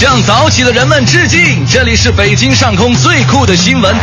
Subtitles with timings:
[0.00, 1.62] 向早起的人们致敬！
[1.70, 3.94] 这里是北京上空最酷的新闻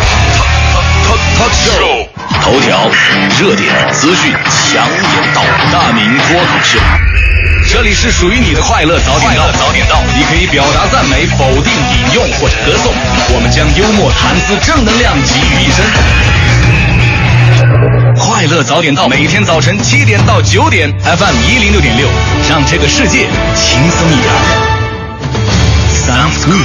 [1.66, 2.08] show，
[2.40, 2.88] 头条、
[3.42, 5.42] 热点、资讯、强言道，
[5.74, 6.78] 大明脱口秀。
[7.68, 12.94] 这里是属于你的快乐早点到，早点到，你可以表达赞美、否定、引用或者歌颂，
[13.34, 15.84] 我们将幽默、谈资、正能量集于一身。
[18.20, 22.08] 快乐早点到，每天早晨七点到九点，FM 一零六点六，
[22.48, 24.77] 让这个世界轻松一点。
[26.08, 26.56] Sounds good.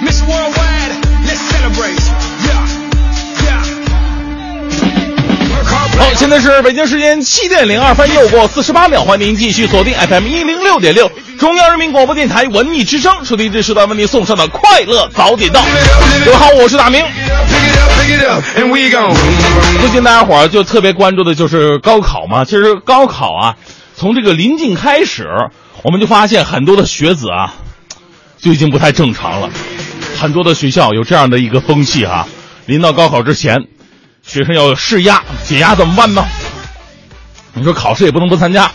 [0.00, 0.92] Miss Worldwide,
[1.26, 1.98] let's celebrate.
[2.46, 2.62] Yeah,
[3.42, 3.64] yeah.
[5.98, 15.64] 好，现在是北京时间七点零二分，又过四十八秒，欢迎您继续锁定 FM 一零六点六，中央人民广播电台文艺之声，收听这时段为您送上的快乐早点到。
[16.24, 17.02] 各位好，我是大明。
[17.02, 19.12] Pick it up, pick it up, and we gon'
[19.80, 22.44] 最近大家伙儿就特别关注的就是高考嘛。
[22.44, 23.56] 其实高考啊，
[24.02, 25.28] 从这个临近开始，
[25.84, 27.54] 我们就发现很多的学子啊，
[28.36, 29.48] 就已经不太正常了。
[30.18, 32.26] 很多的学校有这样的一个风气哈、
[32.66, 33.68] 临到高考之前，
[34.24, 36.26] 学生要释压，解压怎么办呢？
[37.54, 38.72] 你说考试也不能不参加，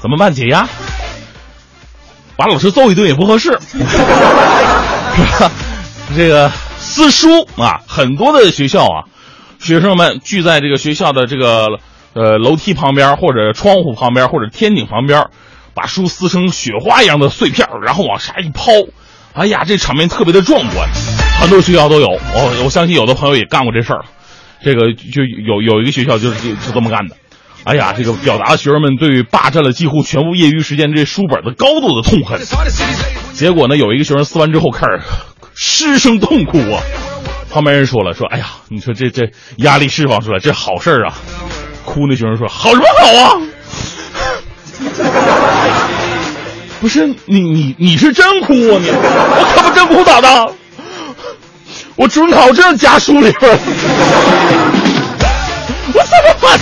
[0.00, 0.32] 怎么办？
[0.32, 0.66] 解压，
[2.34, 3.78] 把老师揍一顿也不合适， 是
[5.38, 5.50] 吧？
[6.16, 9.04] 这个撕书啊，很多的学校啊，
[9.60, 11.66] 学生们聚在这个学校的这个
[12.14, 15.26] 呃楼梯旁边，或者窗户旁边，或者天井旁边，
[15.74, 18.72] 把书撕成雪花一样的碎片，然后往下一抛，
[19.32, 20.88] 哎呀，这场面特别的壮观，
[21.40, 22.08] 很多学校都有。
[22.08, 24.04] 我我相信有的朋友也干过这事儿，
[24.62, 27.16] 这个就有有一个学校就是就就这么干的。
[27.64, 32.40] 哎呀，这个表达了学生们对于霸占了几乎全部业余时间这书本的高度的痛恨。
[33.34, 35.02] 结果呢，有一个学生撕完之后开始
[35.54, 36.82] 失声痛哭啊。
[37.50, 41.14] 旁边人说了，说哎呀，你说这这压力释放出来，这好事儿啊。
[41.88, 43.32] 哭那学生说好什么好啊？
[46.80, 48.88] 不是你你你是真哭啊你？
[48.90, 50.52] 我可不真哭咋的？
[51.96, 53.58] 我准考证夹书里边，
[55.92, 56.60] 我怎么办？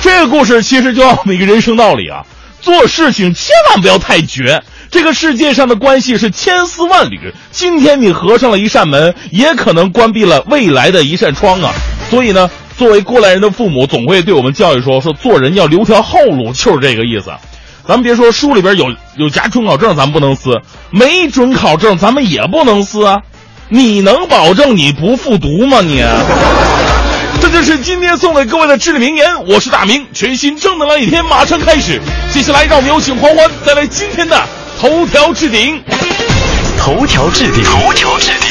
[0.00, 2.24] 这个故事其实就要我们一个人生道理啊，
[2.62, 4.62] 做事情千万不要太绝。
[4.90, 11.72] 这个世界上的关系是千丝万缕，今天你合上了一扇门，也可能关闭了未来的一扇窗啊。
[12.10, 17.30] 所以呢，作为过来人的父母，总会对我们教育说，说做人要留条后路，就是这个意思。
[17.86, 18.86] 咱们别说书里边有
[19.16, 20.54] 有夹准考证，咱们不能撕；
[20.90, 23.18] 没准考证，咱们也不能撕啊。
[23.68, 25.80] 你能保证你不复读吗？
[25.82, 26.02] 你？
[27.40, 29.46] 这就是今天送给各位的至理名言。
[29.46, 32.00] 我是大明，全新正能量一天马上开始。
[32.32, 34.36] 接下来让我们有请黄欢带来今天的
[34.80, 35.78] 头条置顶。
[36.78, 38.48] 头条置顶，头条置顶。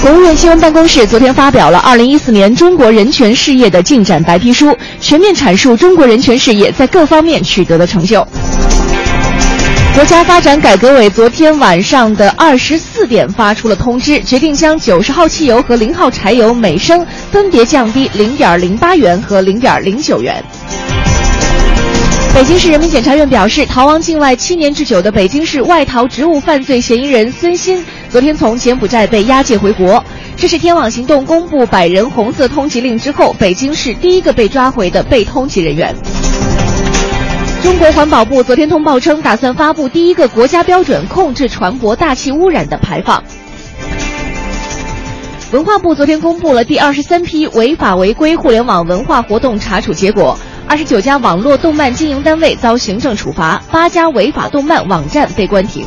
[0.00, 8.26] 国务院新闻办公室昨天发表了二零一四年中国人权事业的进展白皮书，全面阐述中国人权事业在各方面取得的成就。
[9.94, 20.42] 国家发展改革委昨天晚上的二十四点发出了通知，决定将九十号汽油和零号柴油每升分别降低零点零八元和零点零九元。
[22.36, 30.04] 北京市人民检察院表示，逃亡境外七年之久的北京市外逃职务犯罪嫌疑人孙鑫，昨天从柬埔寨被押解回国。
[30.36, 35.96] 这是天网行动公布百人红色通缉令之后，北京市第一个被抓回的被通缉人员。
[37.62, 43.24] 中国环保部昨天通报称，打算发布第一个国家标准控制船舶大气污染的排放。
[45.52, 50.38] 文化部昨天公布了第二十三批违法违规互联网文化活动查处结果，
[50.68, 55.86] 二十九家网络动漫经营单位遭行政处罚，八家违法动漫网站被关停。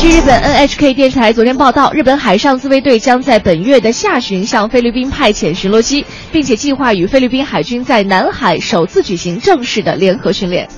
[0.00, 10.68] 据日本 NHK 电视台昨天报道，日本海上自卫队将在本月的下旬向菲律宾派遣巡逻机，并且计划与菲律宾海军在南海首次举行正式的联合训练。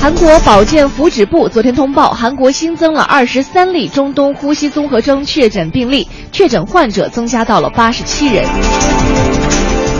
[0.00, 8.44] 韩国保健福祉部昨天通报，韩国新增了二十三例中东呼吸综合征确诊病例，确诊患者增加到了八十七人。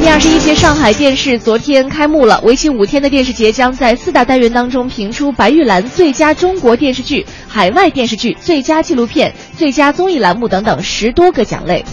[0.01, 11.85] 第二十一届上海电视昨天开幕了，为期五天的电视节将在四大单元当中评出白玉兰最佳中国电视剧、海外电视剧、最佳纪录片、最佳综艺栏目等等十多个奖类。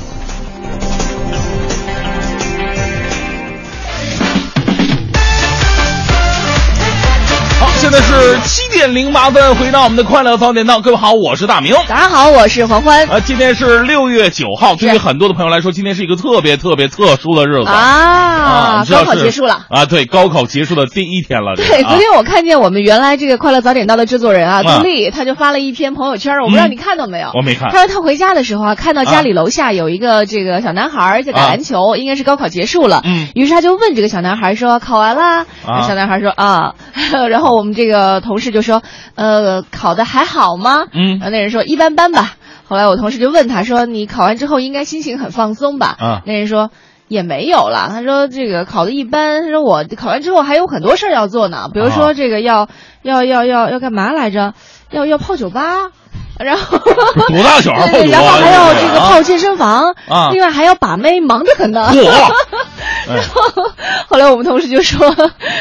[7.86, 11.76] 现在是七点零八分，回到我们的快乐早点到，各位好，我是大明。
[11.88, 13.06] 早上好，我是黄欢。
[13.08, 21.56] 啊，今天是六月九号，对于很多的朋友来说，今天是一个特别特别特殊的日子啊高考结束了啊，对，高考结束的第一天了。
[21.56, 27.30] 对，昨天我看见我们原来这个快乐早点到的制作人啊，啊杜丽，他就发了一篇朋友圈，我不知道你看到没有？
[27.36, 33.04] 我没看他说他回家的时候啊，看到家里楼下有一个这个小男孩在打篮球，应该是高考结束了。
[33.06, 36.74] 嗯于是他就问这个小男孩说：“考完啦？”啊小男孩说：“啊。”
[37.30, 38.82] 然后我们这个同事就说
[39.16, 42.36] ：“呃，考的还好吗？”嗯然后那人说：“一般般吧。”
[42.68, 46.72] 后来我同事就问他说：“你考完之后应该心情很放松吧？”啊那人说。
[47.08, 52.68] 也没有啦，他说这个考的一般，他说我考完之后还有很多事儿要做呢，比如啊说这个要、
[53.04, 54.56] 要要要要干嘛来着？
[54.90, 55.92] 要要泡酒吧，
[56.40, 56.78] 然后
[57.30, 57.72] 多大小
[58.10, 61.90] 然后还要这个泡健身房，啊另外还要把妹，忙得很呢。
[61.94, 62.04] 嚯
[63.08, 63.42] 然后
[64.08, 65.16] 后来我们同事就说，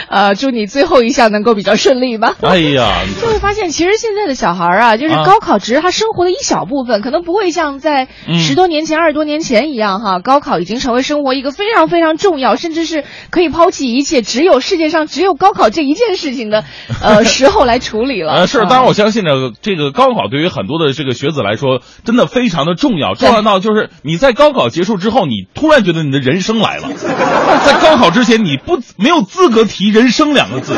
[0.09, 2.35] 呃，祝你最后一项能够比较顺利吧。
[2.41, 16.65] 哎呀，就会发现，其实现在的小孩啊，就是啊高考只是他生活的一小部分，可能不会像在嗯十多年前、二十多年前一样哈，高考已经成为生活一个非常非常重要，甚至是可以抛弃一切，只有世界上只有高考这一件事情的，
[17.03, 18.33] 呃， 时候来处理了。
[18.33, 19.31] 呃，是，啊当然我相信呢，
[19.61, 26.89] 这个高考对于很多的这个学子来说，真的非常的重要，重要到就是你在高考结束之后，你突然觉得你的人生来了，
[27.65, 30.75] 在高考之前你不没有资格提人生两个字，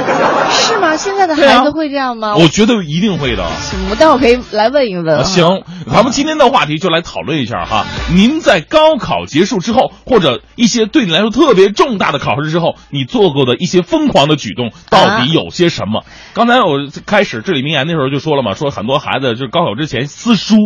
[0.50, 0.96] 是吗？
[0.96, 2.36] 现在的孩子会这样吗？
[2.36, 3.46] 我觉得一定会的。
[3.60, 5.18] 行，我待会儿可以来问一问。
[5.18, 5.62] 啊行，
[5.92, 7.84] 咱们今天的话题就来讨论一下哈。
[8.12, 16.04] 您在高考结束之后，或者一些对你来说特别重大的考试之后，你做过的一些疯狂的举动，到底有些什么？
[16.34, 20.56] 刚才我开始至理名言的时候就说了嘛，说很多孩子就是高考之前撕书。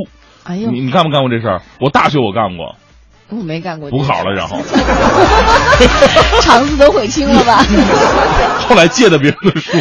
[0.44, 1.62] 哎呦，你你干没干过这事儿？
[1.80, 2.76] 我大学我干过，
[3.28, 3.90] 我没干过。
[3.90, 4.56] 补考了，然后
[6.42, 7.62] 肠子都悔青了吧？
[8.68, 9.76] 后来借的别人的书，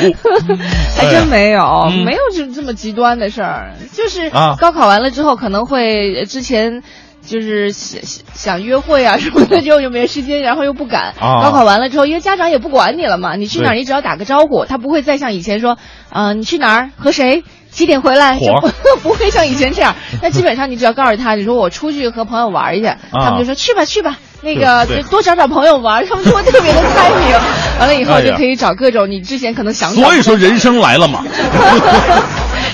[0.97, 1.61] 还真没有，
[1.91, 6.83] 嗯没有这这么极端的事儿，就是啊高考完了之后可能会呃之前。
[7.21, 11.13] 就是想想想约会啊什么的，就又没时间，然后又不敢。
[11.19, 15.77] 啊高考完了之后，因为家长也不管你了嘛，你去哪儿你只要打个招呼，他不会再像以前说，
[16.11, 17.43] 呃，你去哪儿和谁
[17.79, 18.69] 几点回来，就火不
[19.07, 19.95] 不会像以前这样。
[20.21, 27.39] 那基本上你只要告诉他，你说我出去和朋友玩去，他们就说去吧去吧，那个多找找朋友玩，他们就会特别的开明。
[27.79, 31.23] 完了以后就可以找各种你之前可能想所以说人生来了嘛。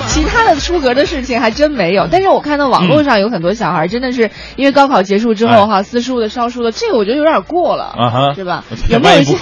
[0.08, 8.64] 其他的出格的事情还真没有，但是我看到网络上有很多小孩真的是因为高考结束之后哈，私书的、烧书的，这个我觉得有点过了，哎啊哈，是吧？
[8.90, 9.36] 有没有一些？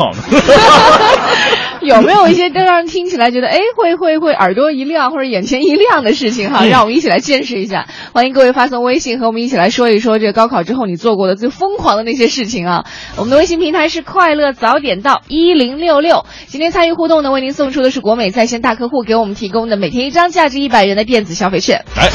[1.87, 6.59] 有没有一些让人听起来觉得哎会会会耳朵一亮或者眼前一亮的事情哈？
[6.63, 7.87] 嗯让我们一起来见识一下。
[8.13, 12.85] 欢迎各位发送微信和我们一起来说一说这个高考之后你做过的最疯狂的那些事情啊！
[13.17, 16.25] 我们的微信平台是快乐早点到一零六六。
[16.47, 21.83] 今天参与互动呢，为您送出的是国美在线大客户给我们提供的每天一张价值一百元的电子消费券。
[21.97, 22.09] 来，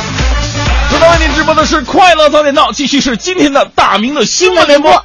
[0.91, 5.05] 正在为您直播的是快乐早点到，继续是今天的大明的新闻联播。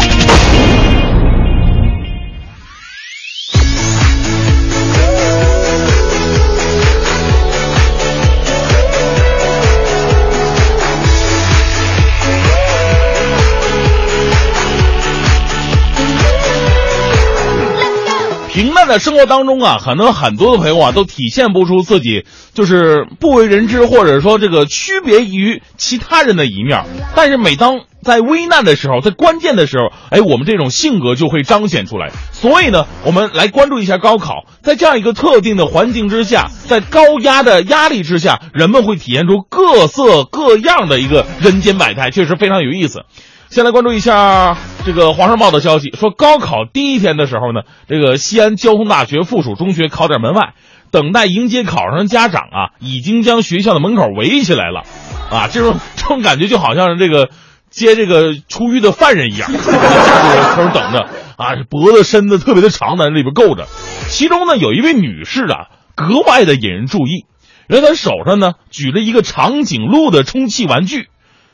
[18.91, 26.83] 在生活当中啊，可能很多的朋友啊都体现不出自己就是不为人知，或者说这个区别于其他人的一面。
[27.15, 32.11] 但是每当在危难的时候，在关键的时候，哎，我们这种性格就会彰显出来。
[32.33, 43.03] 所以呢，我们来关注一下高考，在这样一个特定的环境之下，在高压的压力之下，人们会体现出各色各样的一个人间百态，确实非常有意思。
[43.51, 50.53] 先来关注一下这个《华商报》的消息，说高考第一天的时候呢，这个西安交通大学附属中学考点门外，
[50.89, 54.83] 等待迎接考生家长啊，已经将学校的门口围起来了，
[55.29, 57.29] 啊，这种这种感觉就好像这个
[57.69, 63.67] 接这个出狱的犯人一样，在这头等着啊，脖子伸的特别的长，在里边够着。
[64.07, 67.25] 其中呢，有一位女士啊，格外的引人注意，
[67.67, 71.09] 原来她手上呢举着一个长颈鹿的充气玩具。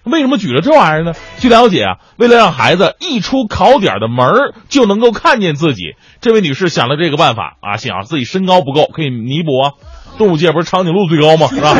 [0.08, 1.14] 为什么举着这玩意儿呢？
[1.38, 9.72] 据了解啊，为了让孩子一出考点的门儿就能够看见自己，这位女士想了这个办法啊，想自己身高不够，可以弥补啊。
[10.18, 11.48] 动物界不是长颈鹿最高吗？
[11.48, 11.76] 是吧？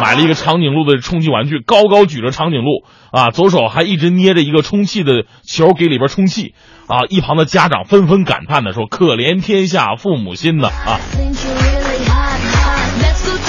[0.00, 6.54] 买了一个长颈鹿的充气玩具，高高举着长颈鹿啊，左手还一直捏着一个充气的球给里边充气
[6.86, 7.00] 啊。
[7.08, 11.00] 一旁的家长纷纷感叹的说：“可怜天下父母心呐！”啊，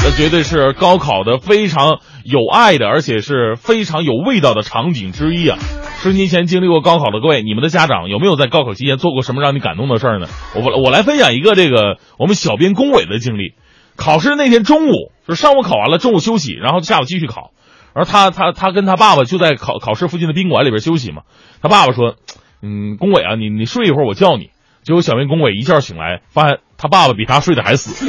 [0.02, 5.58] 那绝对是高考的非常有爱的，而且是非常有味道的场景之一啊！
[6.02, 10.28] 十年前经历过高考的各位，你们的家长有没有在高考期间做过什么让你感动的事儿呢？
[10.56, 13.54] 我我来分享一个这个我们小编龚伟的经历。
[13.96, 17.52] 考试那天中午，就上午考完了，中午休息，然后下午继续考。
[17.94, 21.22] 而他他他跟他爸爸就在考考试附近的宾馆里边休息嘛。
[21.62, 22.16] 他爸爸说
[22.62, 24.50] ：“嗯，龚伟啊，你你睡一会儿，我叫你。”
[24.84, 28.06] 结果小明龚伟一觉醒来，发现他爸爸比他睡得还死。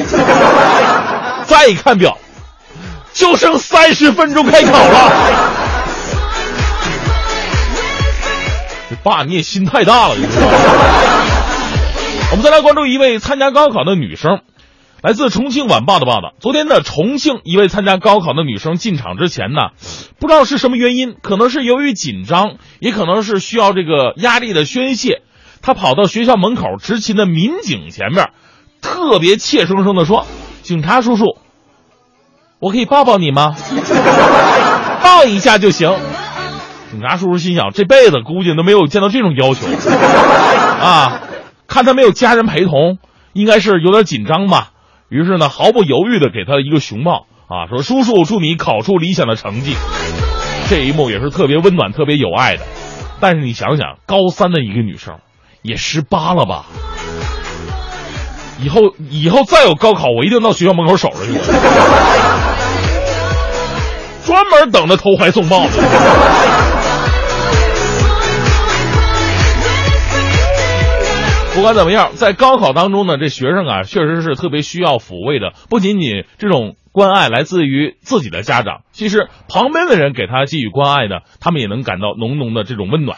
[1.45, 2.17] 再一看表，
[3.13, 5.11] 就剩三十分钟开考了。
[8.89, 10.57] 这爸你也心太大了，你知道吗？
[12.31, 14.41] 我们再来关注一位参加高考的女生。
[15.01, 19.69] 来自重庆晚报的报道，昨天呢，重庆一位参加高考的女生进场之前呢，
[20.19, 25.21] 不知道是什么原因，可能是由于紧张，也可能是需要这个压力的宣泄，
[25.65, 28.29] 她跑到学校门口执勤的民警前面，
[28.83, 30.27] 特别怯生生的说
[30.61, 31.39] ：“警察叔叔，
[32.59, 33.55] 我可以抱抱你吗？
[35.01, 35.91] 抱一下就行。”
[36.91, 39.65] 警察叔叔心想，这辈子估计都没有见到这种要求
[40.85, 41.21] 啊！
[41.67, 42.99] 看他没有家人陪同，
[43.33, 44.69] 应该是有点紧张吧。
[45.09, 49.75] 于是呢，毫不犹豫的给他一个熊抱啊，说：“叔叔，祝你考出理想的成绩。
[50.69, 52.61] ”这一幕也是特别温暖、特别有爱的。
[53.19, 55.17] 但是你想想，高三的一个女生，
[55.65, 56.65] 也十八了吧？
[58.61, 61.33] 以后以后再有高考，我一定到学校门口守着去，
[64.25, 65.71] 专门等着投怀送抱的。
[71.53, 75.53] 不管怎么样，在高考当中呢，这学生啊，确实是特别需要抚慰的。
[75.69, 83.17] 不仅仅这种关爱来自于自己的家长，其实旁边的人给他给予关爱呢，他们也能感到浓浓的这种温暖。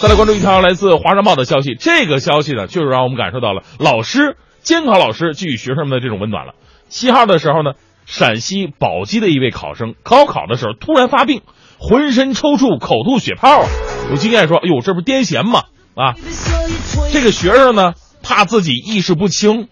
[0.00, 6.54] 再来关注一条来自《华商报》的消息，这个消息呢，确实让我们感受到了老师监考老师给予学生们的这种温暖了。
[6.88, 7.72] 七号的时候呢，
[8.04, 11.42] 陕西宝鸡的一位考生高考的时候突然发病，
[11.78, 13.64] 浑身抽搐、口吐血泡。
[14.10, 15.62] 有经验说：“哎呦，这不癫痫吗？”
[15.94, 16.14] 啊。
[17.12, 19.68] 这个学生呢，怕自己意识不清，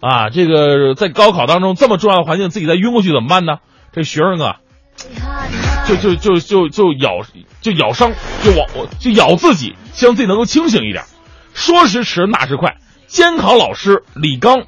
[0.00, 3.56] 啊，这个在高考当中这么重要的环境，自己再晕过去怎么办呢？
[3.92, 4.56] 这学生啊，
[5.96, 7.22] 就就就就咬，
[7.60, 8.12] 就咬伤，
[8.44, 8.66] 就往
[8.98, 11.04] 就咬自己，希望自己能够清醒一点。
[11.54, 14.62] 说时迟，那时快，监考老师李刚，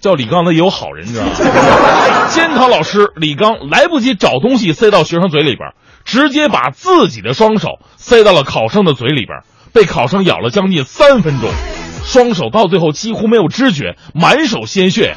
[0.00, 2.28] 叫李刚的也有好人，知道吗？
[2.30, 5.72] 监考老师李刚来不及找东西塞到学生嘴里边，
[6.04, 9.40] 直接把自己的双手塞到了考生的嘴里边。
[9.74, 11.48] 被考生咬了将近三分钟，
[12.04, 15.16] 双手到最后几乎没有知觉，满手鲜血。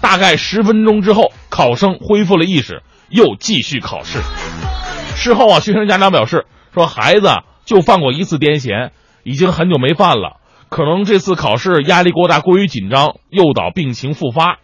[0.00, 2.82] 大概十分钟之后，考生恢复了意识，
[3.14, 4.18] 又继续考试。
[5.14, 7.28] 事后啊，学生家长表示说，孩子
[7.64, 8.90] 就犯过一次癫痫，
[9.22, 14.58] 已经很久没犯了，可能这次考试压力过大，过于紧张，诱导病情复发。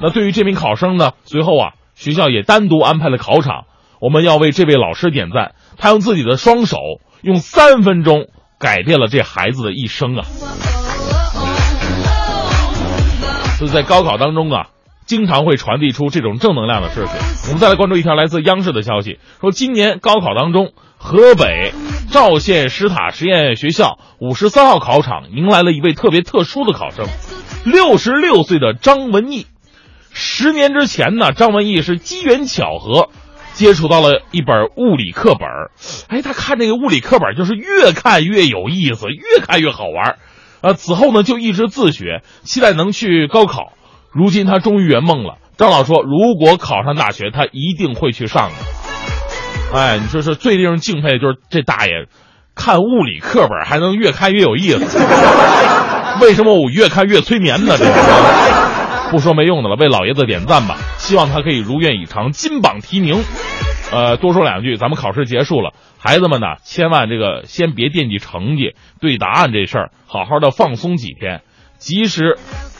[0.00, 3.64] 那对于这名考生呢，随后啊，学校也单独安排了考场。
[4.00, 6.78] 我们要为这位老师点赞，他用自己的双手，
[7.22, 8.26] 用三分钟。
[8.58, 10.24] 改变了这孩子的一生啊！
[13.58, 14.68] 所以在高考当中啊，
[15.06, 17.14] 经常会传递出这种正能量的事情。
[17.46, 21.72] 我们再来关注一条来自央视的消息，说今年高考当中，河北
[22.10, 27.06] 赵县石塔实验学校五十三号考场迎来了一位特别特殊的考生，
[27.64, 29.46] 六十六岁的张文义。
[30.12, 33.08] 十年之前呢，张文义是机缘巧合。
[33.54, 35.48] 接触到了一本物理课本
[36.08, 40.16] 哎，他看这个物理课本就是越看越有意思，越看越好玩
[40.60, 43.72] 呃，此后呢就一直自学，期待能去高考。
[44.16, 45.36] 如今他终于圆梦了。
[45.58, 49.78] 张老说，如果考上大学，他一定会去上的。
[49.78, 52.06] 哎，你说说，最令人敬佩的就是这大爷，
[52.54, 54.98] 看物理课本还能越看越有意思。
[56.22, 57.76] 为什么我越看越催眠呢？
[57.76, 57.84] 这
[59.10, 60.76] 不说没用的了，为老爷子点赞吧。
[60.96, 63.22] 希望他可以如愿以偿，金榜题名。
[63.92, 71.42] 呃，多说两句，咱们考试结束了，孩子们呢，千万这个先别惦记成绩，对答案这事儿，好好的放松几天。
[71.78, 72.36] 即使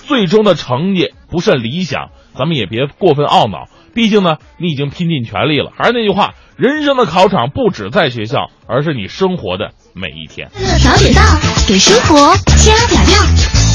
[0.07, 5.73] 最终的成绩不甚理想，咱们也别过分懊恼，毕竟呢，你已经拼尽全力了。
[5.77, 10.49] 还是那句话，人生的考场不止在学校，而是你生活的每一天。
[10.83, 11.23] 早点到，
[11.67, 13.66] 给生活加点料。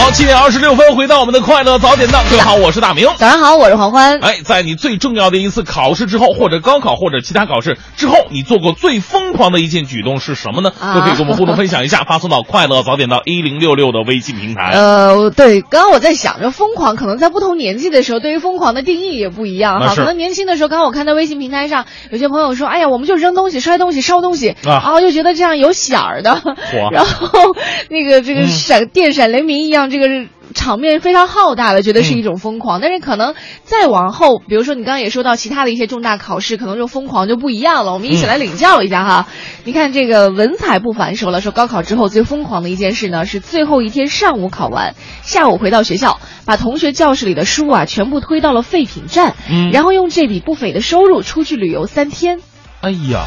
[0.00, 2.24] 好，七点二十六分，回到我们的快乐早点档。
[2.30, 3.06] 各位好，我是大明。
[3.18, 4.18] 早上好，我是黄欢。
[4.20, 10.72] 哎，在你最重要的一次考试之后，或者高考，或者其他考试之后，你做过最疯狂的一件举动是什么呢？
[10.94, 14.70] 都可以跟我们互动分享一下，发送到快乐早点到一零六六的微信平台。
[14.72, 19.94] 呃，对，刚刚我在想着疯狂，可能在不同年纪的时候，对于疯狂的定义也不一样哈。
[19.94, 26.40] 可能年轻的时候，刚刚我看到微信平台上有些朋友说，哎呀，我们就扔东西、摔东西、烧东西啊，然后就觉得这样有响儿的，
[26.90, 27.54] 然后
[27.90, 30.26] 那个这个闪电闪雷鸣一样，这个。
[30.52, 32.80] 场面非常浩大的，觉得是一种疯狂。
[32.80, 37.92] 但是可能再往后，比如说你刚刚也说到其他的一些重大考试，可能这种疯狂就不一样了。
[37.92, 39.28] 我们一起来领教一下哈。
[39.62, 52.40] 你看这个文采不凡说了，说高考之后最疯狂的一件事呢，是最后一天上午考完，下午回到学校，把同学教室里的书啊全部推到了废品站，嗯然后用这笔不菲的收入出去旅游三天。
[52.80, 53.24] 哎呀，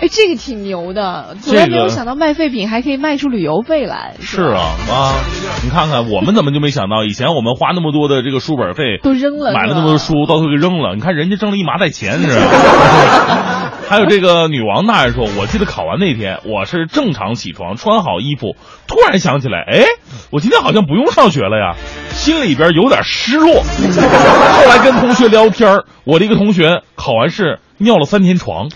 [0.00, 4.14] 哎，这个挺牛的，从来没有想到卖废品还可以卖出旅游费来。
[4.20, 5.14] 是啊啊！
[5.62, 10.94] 你看看我们怎么就没想到，以前我们花那么多的这个书本费，都扔了，买了那么多书，到最后给扔了。
[10.94, 13.70] 你看人家挣了一麻袋钱是吧？
[13.88, 18.56] 还有这个女王大人说，我记得考完那天，我是正常起床，穿好衣服，
[18.88, 19.84] 突然想起来，哎，
[20.32, 21.76] 我今天好像不用上学了呀，
[22.10, 23.54] 心里边有点失落。
[23.62, 28.70] 后来跟同学聊天儿我的一个同学考完试尿了三天床，为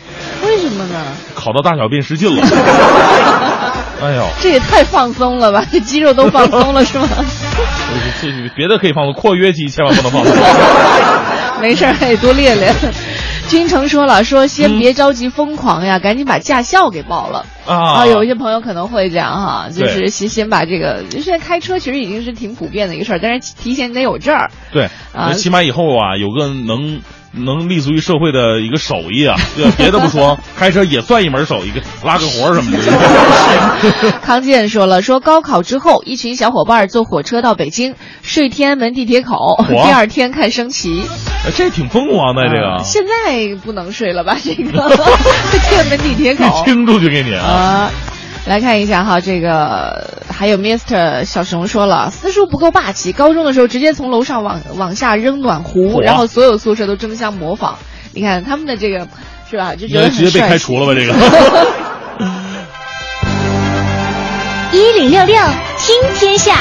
[0.68, 1.04] 什么呢？
[1.34, 2.42] 考到大小便失禁了。
[4.00, 7.08] 哎呦，这也太放松了吧，这肌肉都放松了是吗？
[8.22, 10.32] 这这别的可以放松，括约肌千万不能放松。
[11.60, 12.72] 没事儿，还得多练练。
[13.48, 24.50] 君成说了，说先别着急疯狂呀，赶紧把驾校给报了啊有一些朋友可能会这样哈，就是先先把这个，现在开车其实已经是挺普遍的一个事儿，但是提前得有证儿。
[24.70, 27.00] 对，啊起码以后啊，有个能
[27.32, 29.36] 能立足于社会的一个手艺啊。
[29.56, 34.10] 对，别的不说，开车也算一门手艺，给拉个活什么的。
[34.22, 39.36] 康健说了，说高考之后，一群小伙伴坐火车到北京，睡天安门地铁口，
[39.68, 41.02] 第二天看升旗。
[41.46, 44.36] 哎这挺疯狂的，这个啊现在不能睡了吧？
[44.42, 44.62] 这个
[45.68, 47.44] 天安门地铁口清出去给你啊！
[47.44, 47.90] 啊。
[48.48, 57.76] 来看一下哈，这个还有 Mr 小熊说了，私塾不够霸气，高中的时候直接从楼上往往下扔暖壶，然后所有宿舍都争相模仿。
[58.14, 59.06] 你看他们的这个
[59.50, 59.74] 是吧？
[59.74, 60.94] 就觉得直接被开除了吧？
[60.94, 61.12] 这个。
[64.72, 65.36] 一零六六
[65.78, 66.54] 听天下，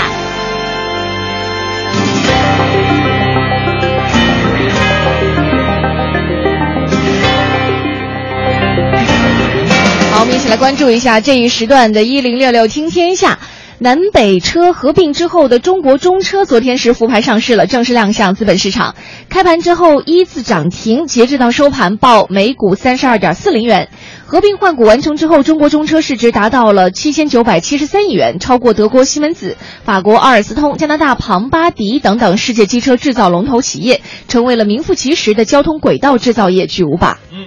[10.34, 13.40] 一起来关注一下这一时段的“一零六六听天下”。
[13.80, 18.96] 南北车合并之后的中国中车昨天是复牌上市了，正式亮相资本市场。
[19.30, 23.90] 开盘之后依次涨停，截至到收盘报每股三十二点四零元。
[24.26, 37.20] 合并换股完成之后，中国中车市值达到了七千九百七十三亿元，超过德国西门子、法国阿尔斯通、加拿大庞巴迪等等世界机车制造龙头企业，成为了名副其实的交通轨道制造业巨无霸。
[37.32, 37.46] 嗯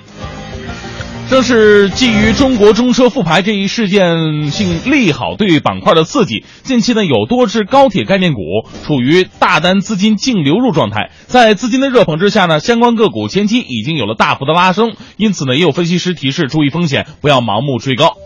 [1.31, 8.40] 正是基于中国中车复牌这一事件性利好对板块的刺激，近期呢有多只高铁概念股
[8.85, 18.16] 处于大单资金净流入状态，在资金的热捧之下呢，相关个股前期已经有了大幅的拉升，因此呢，也有分析师提示注意风险，不要盲目追高。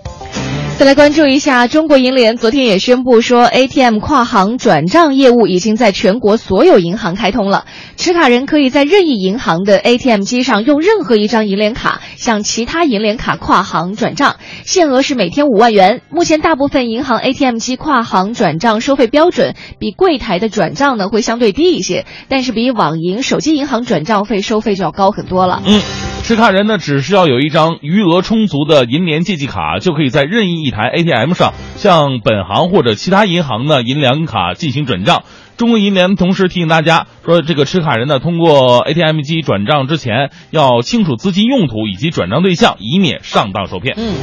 [0.76, 7.64] 再来关注一下，中国银联昨天也宣布说，ATM 跨行转账业务已经在全国所有银行开通了。
[7.96, 14.34] 持卡人可以在任意银行的 ATM 机上用任何一张银联卡向其他银联卡跨行转账，
[14.64, 16.02] 限额是每天五万元。
[16.10, 25.62] 目前大部分银行 ATM 机跨行转账收费标准比柜台的转账呢会相对低一些，但是比网银、手机银行转账费收费就要高很多了。
[25.64, 25.80] 嗯，
[26.24, 35.22] 持卡人呢只需要有一张余额充足的银联借记卡，就可以在任意一台 ATM 上向本行或者其他银行的银联卡进行转账。
[35.56, 43.94] 中国银联同时提醒大家说，这个持卡人呢，通过 ATM 机转账之前要清楚资金用途以及转账对象，以免上当受骗。
[43.96, 44.14] 嗯，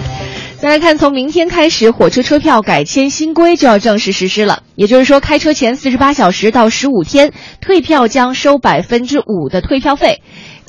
[0.57, 4.63] 再来看，从明天开始，火车车票改签新规就要正式实施了。
[4.75, 10.21] 也就是说，开车前四十八小时到十五天，退票将收百分之五的退票费。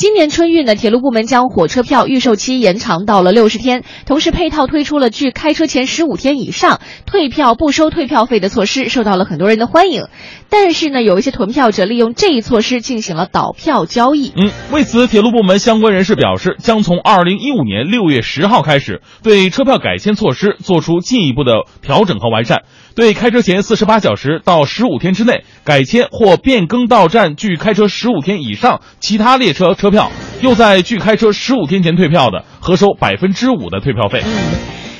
[0.02, 10.06] 今年春运呢，铁路部门将火车票预售期延长到了六十天，同时配套推出了距开车前十五天以上退票不收退票费的措施，受到了很多人的欢迎。
[10.48, 14.32] 但是呢，有一些囤票者利用这一措施进行了倒票交易。
[14.34, 22.62] 嗯，为此，铁路部门相关人士表示，将从二零一五年六月十号开始，对车票改签措施做出进一步的调整和完善。
[22.94, 34.22] 对开车前四十八小时到十五天之内改签或变更到站距开车十五天以上其他列车车票，又在距开车十五天前退票的，核收百分之五的退票费。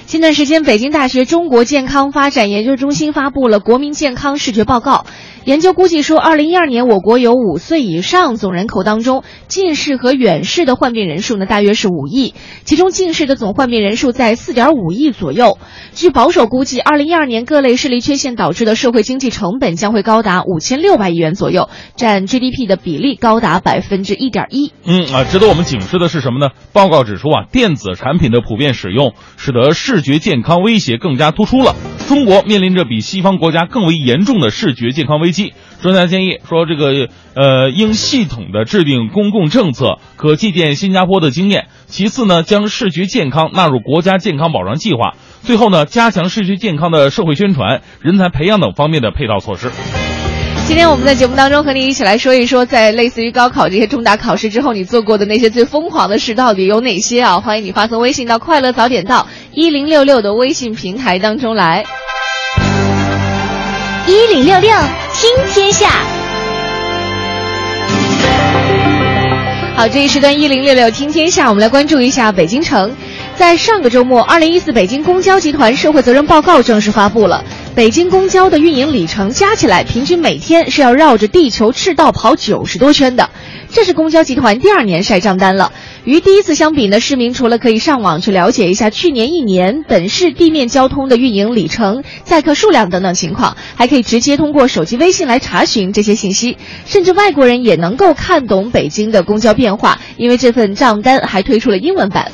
[0.05, 5.07] 近段时间，北京大学中国健康发展研究中心发布了《国民健康视觉报告》。
[5.45, 15.59] 研究估计说，二零一二年我国有五岁以上总人口当中，近视和远视的患病人数呢大约是五亿，其中近视的总患病人数在四点五亿左右。
[15.95, 24.73] 据保守估计，二零一二年各类视力缺陷导致的社会经济成本将会高达五千六百亿元左右，占 GDP 的比例高达百分之一点一。
[24.85, 26.53] 嗯啊，值得我们警示的是什么呢？
[26.73, 31.75] 报告指出啊，电子产品的普遍使用，使得视觉健康威胁更加突出了。
[32.07, 35.32] 中国面临着比西方国家更为严重的视觉健康危
[35.81, 41.67] 专家建议说，这个呃，应系统的制定公共政策，可借鉴新加坡的经验。
[41.87, 45.15] 其次呢，将视觉健康纳入国家健康保障计划。
[45.43, 49.71] 最后呢，加强视觉健康的社会宣传、人才培养等方面的配套措施。
[50.65, 57.41] 今天我们在节目当中和你一起来说一说，在类似于高考这些重大考试之后，你做过的那些最疯狂的事到底有哪些啊？
[57.41, 61.85] 欢迎你发送微信到“快乐早点到”一零六六的微信平台当中来。
[64.05, 64.71] 一零六六
[65.15, 65.89] 听天下，
[69.77, 72.97] 好，这一时段一零六六听天下，我们来关注一下北京城。
[73.37, 77.45] 在上个周末，二零一四北京公交集团社会责任报告正式发布了。
[77.75, 83.31] 北京公交的运营里程加起来，平均每天是要绕着地球赤道跑九十多圈的。
[83.71, 85.73] 这是公交集团第二年晒账单了。
[86.05, 96.59] 与第一次相比呢，市民除了可以上网去了解一下去年一年本市地面交通的运营里程、载客数量等等情况，还可以直接通过手机微信来查询这些信息。
[96.85, 102.31] 甚至外国人也能够看懂北京的公交变化，因为这份账单还推出了英文版。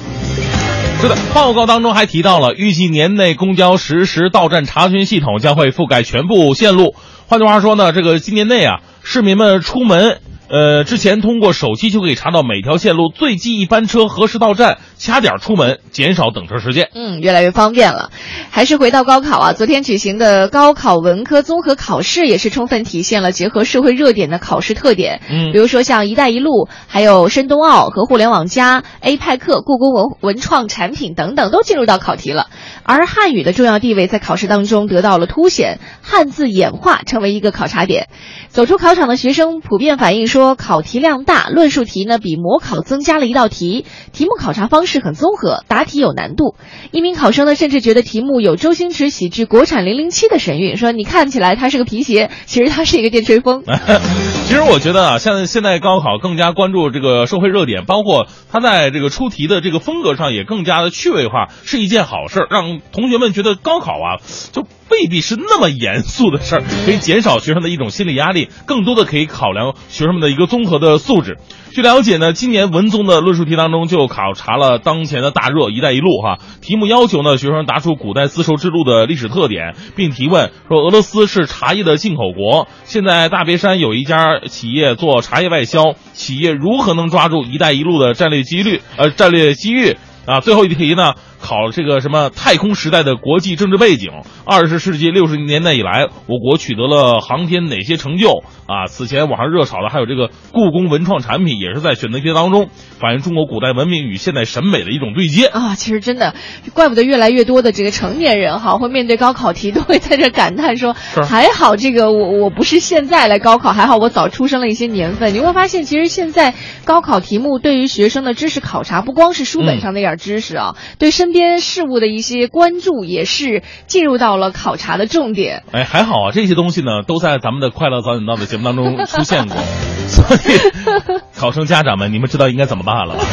[1.00, 6.96] 是的，报告当中还提到了，预计年内公交实时到站查询系统将会覆盖全部线路。
[7.28, 10.20] 换句话说呢，这个今年内啊，市民们出门。
[10.50, 16.88] 呃，之前通过手机就可以查到每条线路最近一班车何时到站，掐点出门，减少等车时间。
[16.94, 18.10] 嗯，越来越方便了。
[18.50, 25.20] 还是回到高考啊，昨天举行的高考文科综合考试也是充分体现了结合社会热点的考试特点。
[25.28, 32.46] 嗯，比如说像“一带一路”、还有深冬奥和互联网加、A 派克、故宫文文创产品等等都进入到考题了。
[32.84, 38.08] 而汉语的重要地位在考试当中得到了凸显，汉字演化成为一个考察点。
[38.48, 46.54] 走出考场的学生普遍反映说，说考题量大，论述题呢比模考增加了一道题，题目考察方式很综合，答题有难度。
[46.92, 53.64] 一名考生呢甚至觉得题目有周星驰喜剧国产零零七的神韵，说你看起来它是个皮鞋，其实它是一个电吹风。
[54.46, 64.22] 其实我觉得啊，像现在高考更加关注这个社会热点，包括它在这个出题的这个风格上也更加的趣味化，是一件好事，让同学们觉得高考啊
[64.52, 71.36] 就未必是那么严肃的事儿，可以减少学生的一种心理压力，更多的可以考量学生们的一个综合的素质。
[71.72, 89.96] 据了解呢，今年文综的论述题当中就考察了当前的大热“一带一路”哈，题目要求呢学生答出古代丝绸之路的历史特点，并提问说俄罗斯是茶叶的进口国，现在大别山有一家企业做茶叶外销，企业如何能抓住“一带一路”的战略几率呃战略机遇
[90.26, 90.40] 啊？
[90.40, 91.14] 最后一题呢？
[91.40, 94.10] 考这个什么太空时代的国际政治背景？
[94.44, 98.86] 二十世纪六十年代以来，我国取得了航天哪些成就啊？
[98.88, 102.68] 此前网上热炒的还有这个故宫文创产品，也是在选择题当中
[103.00, 105.74] 反映中国古代文明与现代审美的一种对接啊。
[105.74, 106.34] 其实真的，
[106.74, 110.94] 怪不得越来越多的这个成年人哈，会面对高考题都会在这感叹说，
[111.28, 115.34] 还好这个我我不是现在来高考，还好我早出生了一些年份。
[115.34, 125.62] 你会发现，其实现在高考题目对于学生的知识考察，不光是书本上那点知识啊，对身边事物的一些关注，也是进入到了考察的重点。
[125.72, 129.56] 哎，还好啊，这些东西呢，都在咱们的快乐早点到的节目当中出现过，
[130.08, 133.24] 所以考生家长们，你们知道应该怎么办了吧？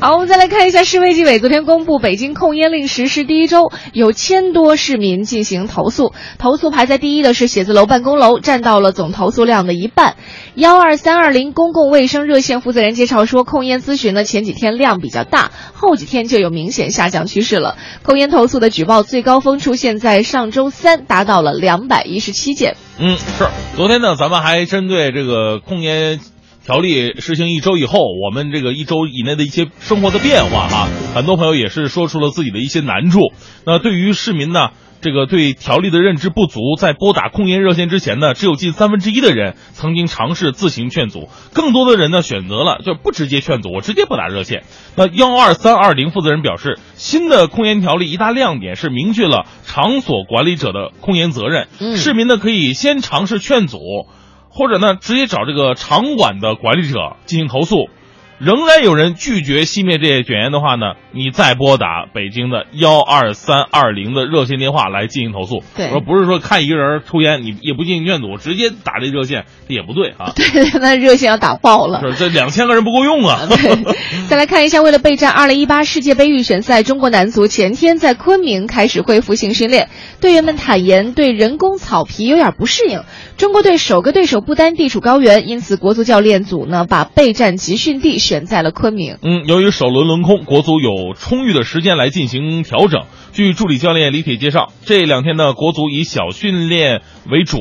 [0.00, 10.16] 好，我们再来看一下市卫计委昨天公布，北京控烟令实施第一周，有千多市民进行投诉，投诉排在第一的是写字楼、办公楼，占到了总投诉量的一半。
[10.54, 17.76] 幺二三二零公共卫生热线负责人介绍说，控烟咨询呢前几天量比较大，后几天就有明显下降趋势了。
[18.02, 22.76] 控烟投诉的举报最高峰出现在上周三，达到了两百一十七件。
[22.98, 23.48] 嗯，是。
[23.76, 26.20] 昨天呢，咱们还针对这个控烟。
[26.62, 33.32] 条例实行一周以后，我们这个一周以内的一些生活的变化哈，很多朋友也是说出了自己的一些难处。
[33.64, 34.68] 那对于市民呢，
[35.00, 44.64] 这个对条例的认知不足，在拨打控烟热线之前呢，只有近三分之一的人曾经尝试自行劝阻，更多的人呢选择了就不直接劝阻，我直接拨打热线。
[44.96, 53.78] 那幺二三二零负责人表示，新的控烟条例一大亮点是明确了场所管理者的控烟责任，市民呢可以先尝试劝阻。
[54.52, 57.88] 或者呢，直接找这个场馆的管理者进行投诉。
[58.40, 65.62] 仍然有人拒绝熄灭这些卷烟的话呢，你再拨打北京的幺二三二零的热线电话来进行投诉。
[65.76, 70.32] 对，说不是说看一个人抽烟，你也不进行劝阻，直接打这热线，这也不对啊。
[70.36, 72.00] 对，那热线要打爆了。
[72.00, 73.40] 是，这两千个人不够用啊。
[73.46, 73.94] 对，
[74.26, 79.90] 再来看一下，为了备战二零一八世界杯预选赛，中国男足前天在昆明开始恢复性训练，
[80.22, 83.02] 队员们坦言对人工草皮有点不适应。
[83.36, 88.18] 中国队首个对手不丹地处高原，因此国足教练组呢把备战集训地。
[88.30, 89.18] 选在了昆明。
[89.22, 93.06] 嗯，由于首轮轮空，国足有充裕的时间来进行调整。
[93.32, 97.58] 据助理教练李铁介绍，这两天呢，国足以小训练为主。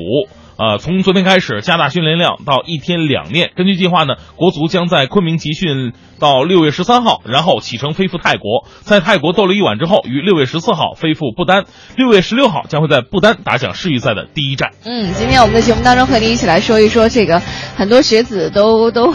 [0.60, 3.52] 呃，从昨天开始加大训练量到一天两练。
[3.56, 11.64] 根据计划呢，国足将在昆明集训到六月十三号，然后启程飞赴泰国，在泰国逗留一晚之后，于六月十四号飞赴不丹，
[11.96, 14.72] 六月十六号将会在不丹打响世预赛的第一战。
[14.84, 17.42] 嗯，今天我们的节目当中和您一起来说一说这个
[17.78, 19.14] 很多学子都都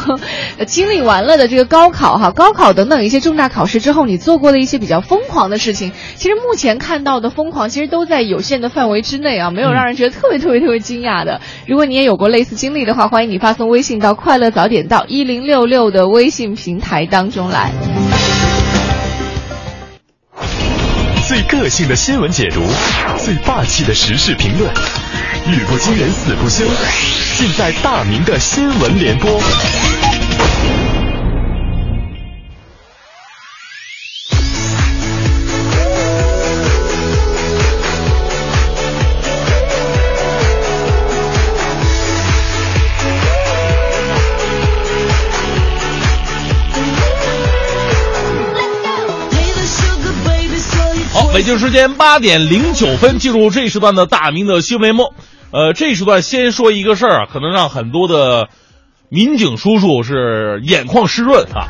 [0.57, 5.93] 呃 经历完了的这个高考哈，高考等等一些重大考试之后，你做过的一些比较疯狂的事情。
[6.15, 11.34] 其实目前看到的疯狂，其实都在有限的范围之内啊，没有让人觉得特别特别特别惊讶的。
[11.67, 17.73] 如果你也有过类似经历的话，欢迎你发送微信到“快乐早点到一零六六”的微信平台当中来。
[21.27, 22.61] 最个性的新闻解读，
[23.19, 24.71] 最霸气的时事评论，
[25.49, 26.65] 语不惊人死不休，
[27.39, 29.41] 尽在大明的新闻联播。
[51.35, 55.13] 北京时间八点零九分，进入这一时段的大明的新闻联播。
[55.51, 58.51] 呃，这一时段先说一个事儿啊，可能让很多的
[59.09, 61.67] 民警叔叔是眼眶湿润啊。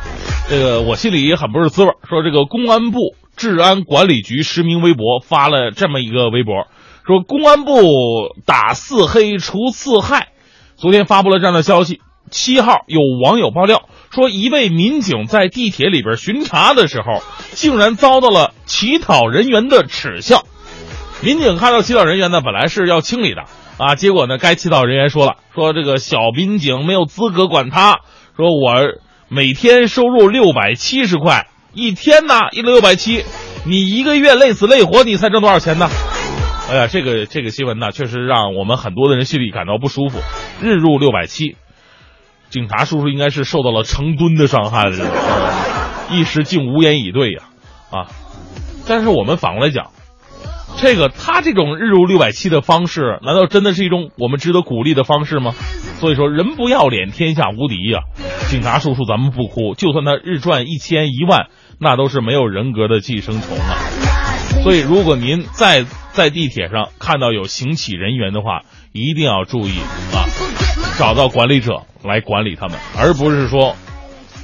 [0.47, 1.89] 这个我心里也很不是滋味。
[2.07, 6.67] 说这个公安部治安管理局实名微博发了这么一个微博，
[7.07, 10.27] 说公安部打四黑除四害，
[10.77, 12.01] 昨天发布了这样的消息。
[12.31, 20.43] 七号有网友爆料说，一位民警在地铁里边巡查的时候，竟然遭到了乞讨人员的耻笑。
[21.21, 23.43] 民警看到乞讨人员呢，本来是要清理的
[23.77, 27.99] 啊，结果呢，该乞讨人员说了，说这个小民警没有资格管他，
[28.35, 28.75] 说我
[29.27, 33.23] 每天收入六百七十块，一天呢一六百七，
[33.65, 35.89] 你一个月累死累活，你才挣多少钱呢？
[36.69, 40.19] 哎呀，这个这个新闻呢，确实让我们很多的人心里感到不舒服。
[40.61, 41.55] 日入六百七。
[42.49, 44.95] 警察叔叔应该是受到了成吨的伤害了，
[46.11, 47.43] 一时竟无言以对呀，
[47.91, 48.07] 啊！
[48.87, 49.87] 但是我们反过来讲，
[50.77, 55.53] 这个他这种日入六百七的方式，难道真的是一种我们值得鼓励的方式吗？
[55.99, 58.01] 所以说，人不要脸，天下无敌呀！
[58.47, 61.47] 警察叔叔，咱们不哭，就算他日赚一千一万，
[61.79, 63.75] 那都是没有人格的寄生虫啊！
[64.63, 68.61] 所以，如果您在在地铁上看到有行乞人员的话，
[68.93, 69.79] 一定要注意
[70.13, 70.64] 啊！
[70.97, 73.75] 找到管理者来管理他们，而不是说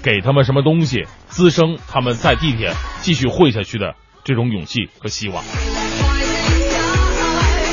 [0.03, 5.43] 给他们什么东西滋生他们在地铁继续混下去的这种勇气和希望。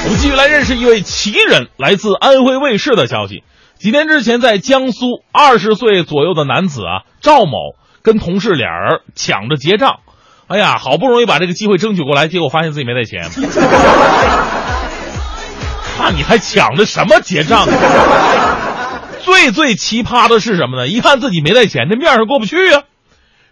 [0.04, 3.42] 我们继续来认识一位奇人，来自安徽卫视的消息。
[3.78, 9.98] 几天之前，在江苏，二十岁左右的男子啊赵某跟同事俩人抢着结账，
[10.46, 13.28] 哎呀，好不容易把这个机会争取过来，结果发现自己没带钱。
[15.98, 17.66] 那你还抢着什么结账？
[19.20, 20.88] 最最奇葩的是什么呢？
[20.88, 22.82] 一看自己没带钱，这面上过不去啊。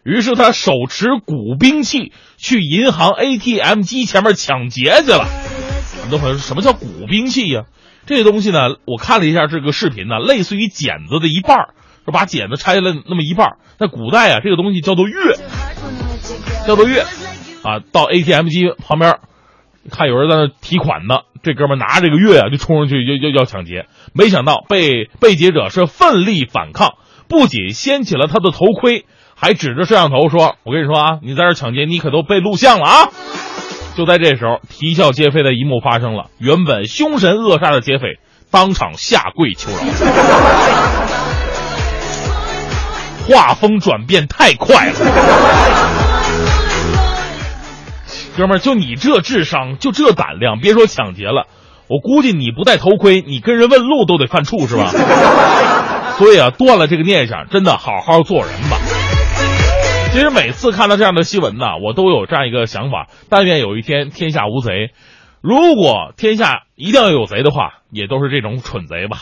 [0.05, 5.27] 于是他手持古兵器去银行 ATM 机前面抢劫去了。
[6.01, 7.65] 很多朋友说，什么叫古兵器呀？
[8.07, 11.71] 这个东西呢，我看了一下这个视频呢，类似于剪子的一半
[12.05, 15.37] 说把剪子拆下来那么一半儿在古代啊，这个东西叫做钺，
[16.67, 17.03] 叫做钺
[17.65, 17.81] 啊。
[17.93, 19.19] 到 ATM 机旁边，
[19.91, 21.23] 看有人在那提款呢。
[21.47, 26.95] 这哥们拿着这个月啊，就冲上去要要要抢劫，没想到被被劫者是奋力反抗，
[27.29, 29.05] 不仅掀起了他的头盔，
[29.37, 33.11] 还指着摄像头说：“我跟你说啊，你在这抢劫，你可都被录像了啊！”
[33.97, 38.19] 就在这时候，啼笑皆非的一幕发生了，原本凶神恶煞的劫匪
[38.51, 39.79] 当场下跪求饶，
[43.29, 46.16] 画风转变太快了。
[48.37, 51.47] 哥们儿，就你这智商，就这胆量，别说抢劫了，
[51.89, 54.91] 我估计你不戴头盔，你跟人问路都得犯怵，是吧？
[56.19, 58.77] 所以啊，断了这个念想，真的好好做人吧。
[60.13, 64.91] 其实每次看到这样的新闻呢，我都有这样一个想法：但愿有一天天下无贼。
[65.41, 69.19] 如果天下一定要有贼的话，也都是这种蠢贼吧。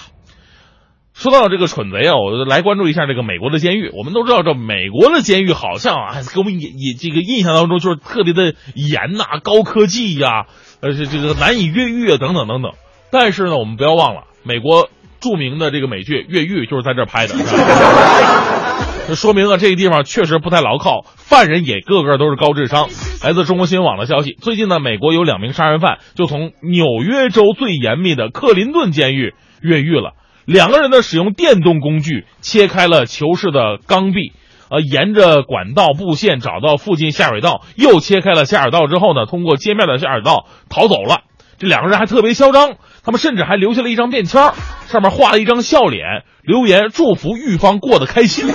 [1.15, 3.89] 说到这个蠢贼啊，我来关注一下这个美国的监狱。
[3.97, 10.47] 我们都知道，这美国的监狱好像啊，给我们也也这个印象当中就是特别的严呐，高科技呀，
[10.81, 12.73] 呃，这这个难以越狱啊，等等等等。
[13.13, 17.35] 但是呢，我们不要忘了，美国著名的这个美剧《越狱》就是在这儿拍的，
[19.07, 22.89] 这说明啊，这个地方确实不太牢靠，犯人也个个都是高智商。
[23.23, 30.15] 来自中国新闻网的消息，最近呢，美国有两名杀人犯就从纽约州最严密的克林顿监狱越狱了。
[30.47, 34.33] 两个人呢，使用电动工具切开了囚室的钢壁，
[34.71, 41.23] 呃，沿着管道布线找到附近下水道，又切开了下水道之后呢，通过街面的下水道逃走了。
[41.57, 44.53] 这两个人还特别嚣张，他们甚至还留下了一张便签
[44.89, 48.53] 上面画了一张笑脸，留言祝福狱方过得开心。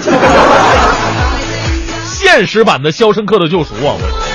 [2.04, 4.29] 现实版的《肖申克的救赎》啊，我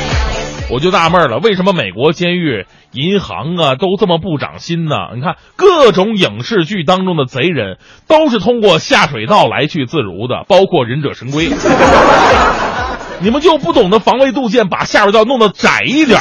[0.71, 4.97] 我就纳闷了，为什么美国监狱、银行啊都这么不长心呢？
[5.15, 11.51] 你看各种影视剧当中的贼人都是通过下水道来去自如的，包括忍者神龟。
[13.21, 16.21] 你们就不懂得防微杜渐，把下水道弄得窄一点，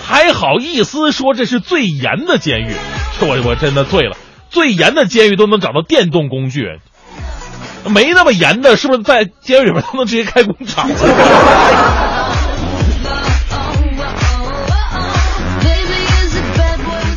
[0.00, 2.70] 还好意思说这是最严的监狱？
[3.20, 4.16] 我我真的醉了，
[4.48, 6.78] 最严的监狱都能找到电动工具。
[7.90, 10.88] 没那么严的，是不是在监狱里边都能直接开工厂？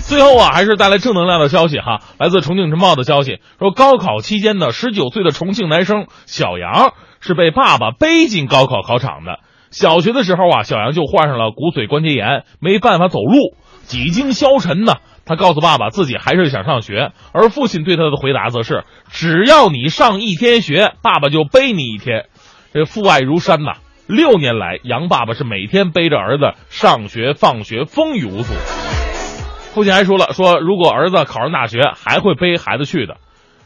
[0.10, 9.38] 最后啊，还是带来正能量的消息哈，来自重庆晨报的消息说，高考期间的，十九岁的重庆男生小杨是被爸爸背进高考考场的。
[9.70, 14.96] 小学的时候啊，小杨就患上了骨髓关节炎，没办法走路，几经消沉呢，
[15.26, 22.26] 他告诉爸爸自己还是想上学，而父亲对他的回答则是：只要你上一天学，爸爸就背你一天。
[22.74, 23.74] 这父爱如山呐。
[24.08, 28.56] 六年来，杨爸爸是每天背着儿子上学放学，风雨无阻。
[29.74, 33.18] 父亲还说了，说如果儿子考上大学，还会背孩子去的。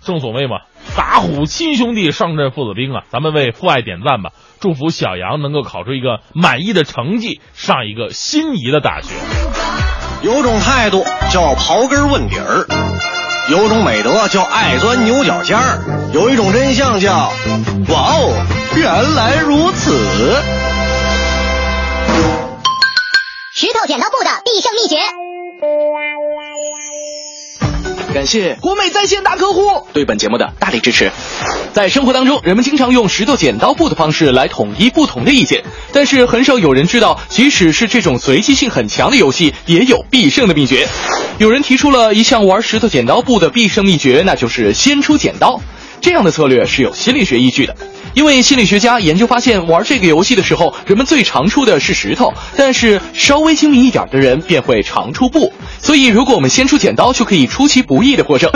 [0.01, 0.57] 正所谓嘛，
[0.97, 3.03] 打虎亲兄弟，上阵父子兵啊！
[3.09, 9.15] 咱们为父爱点赞吧，祝福小杨能够考出一个满意的成绩，上一个心仪的大学。
[10.21, 12.67] 有种态度叫刨根问底儿，
[13.49, 17.31] 有种美德叫爱钻牛角尖儿，有一种真相叫
[17.87, 19.91] 哇哦，原来如此。
[23.55, 25.22] 石头剪刀布的必胜秘诀。
[28.13, 31.11] 感谢国美在线大客户对本节目的大力支持。
[31.73, 40.87] 在生活当中，人们经常用石头剪刀布的方式来统一不同的意见，但是很少有人知道，即使是这种随机性很强的游戏，也有必胜的秘诀。
[41.39, 45.59] 有人提出了一项玩石头剪刀布的必胜秘诀，那就是先出剪刀。
[45.99, 47.75] 这样的策略是有心理学依据的。
[48.13, 55.51] 因为心理学家研究发现，玩这个游戏的时候，人们最常出的是石头，但是稍微精明一点的人便会常出布。
[55.79, 58.51] 所以，如果我们先出剪刀，就可以出其不意的获胜。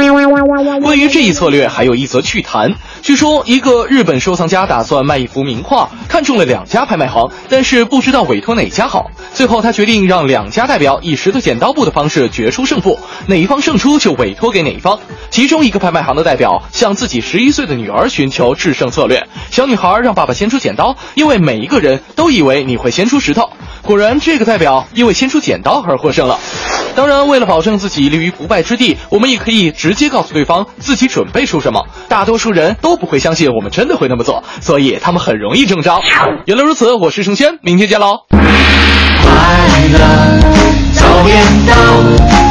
[0.81, 2.73] 关于这一策略，还有一则趣谈。
[3.01, 9.09] 据说，一个日本收藏家打算卖一幅名画，看中了两家拍卖行，但是不知道委托哪家好。
[9.33, 14.99] 最后，他决定让两家代表以石头剪刀布的方式决出胜负，哪一方胜出就委托给哪一方。
[15.29, 19.27] 其中一个拍卖行的代表向自己十一岁的女儿寻求制胜策略。
[19.49, 23.49] 小女孩让爸爸先出剪刀，因为每一个人都以为你会先出石头。
[23.81, 26.37] 果然，这个代表因为先出剪刀而获胜了。
[26.95, 31.85] 当然，为了保证自己立于不败之地，我们也可以直接告诉对方自己准备出什么。
[32.09, 36.01] 大多数人都不会相信我们真的会那么做，所以他们很容易中招。
[36.45, 38.21] 原来如此，我是盛轩，明天见喽。
[38.29, 38.41] 快
[39.93, 39.99] 乐
[40.93, 41.75] 早点到，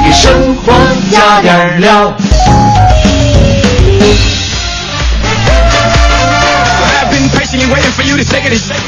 [0.04, 0.72] 给生活
[1.10, 2.12] 加点料。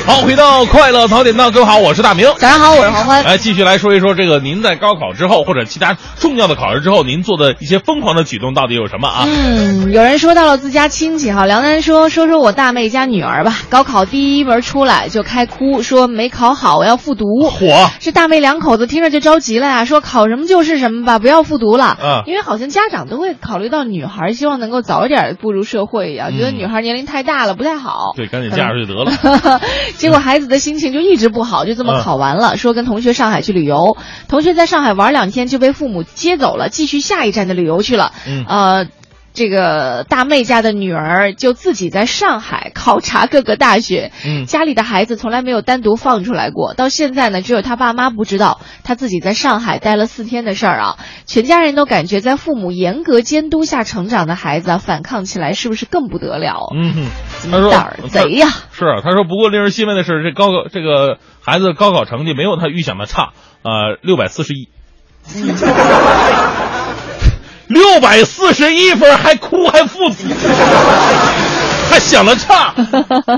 [0.07, 2.27] 好，回到快乐早点到，各位好，我是大明。
[2.37, 3.25] 早上好，我是黄欢。
[3.25, 9.25] 来继续来说一说这个，您在高考之后或者其他重要的考试之后，您做的一些疯狂的举动到底有什么啊？
[9.27, 17.25] 嗯，有人说到了自家亲戚哈，梁楠说说说我大妹家女儿吧，高考第一门出来就开哭，说没考好，我要复读。
[17.51, 21.97] 火这大妹两口子听着就着急了呀，说考什么就是什么吧，不要复读了。
[22.01, 28.13] 嗯因为好像家长都会考虑到女孩，希望能够早一点步入社会一样，觉得女孩年龄太大了不太好。
[28.17, 29.61] 对，赶紧嫁出去得了。
[29.97, 32.57] 结果孩子的心情就一直不好，就这么考完了。
[32.57, 33.97] 说跟同学上海去旅游，
[34.29, 38.13] 同学在上海玩两天就被父母接走了，继续下一站的旅游去了。
[38.27, 38.87] 嗯呃。
[39.35, 50.97] 这个大妹家的女儿就自己在上海考察各个大学，嗯家里的孩子从来没有单独放出来过，到现在呢，只有他爸妈不知道他自己在上海待了四天的事儿啊。
[51.27, 56.73] 全家人都感觉在父母严格监督下成长的孩子啊，反抗起来是不是更不得了？
[56.75, 57.07] 嗯哼，
[57.51, 58.49] 他说胆儿贼呀！
[58.73, 64.69] 是啊，他说不过令人欣慰的是，这高考这个孩子高考成绩没有他预想的差，呃，六百四十一。
[67.69, 70.27] 六百四十一分还哭还负子，
[71.91, 72.75] 还想的差，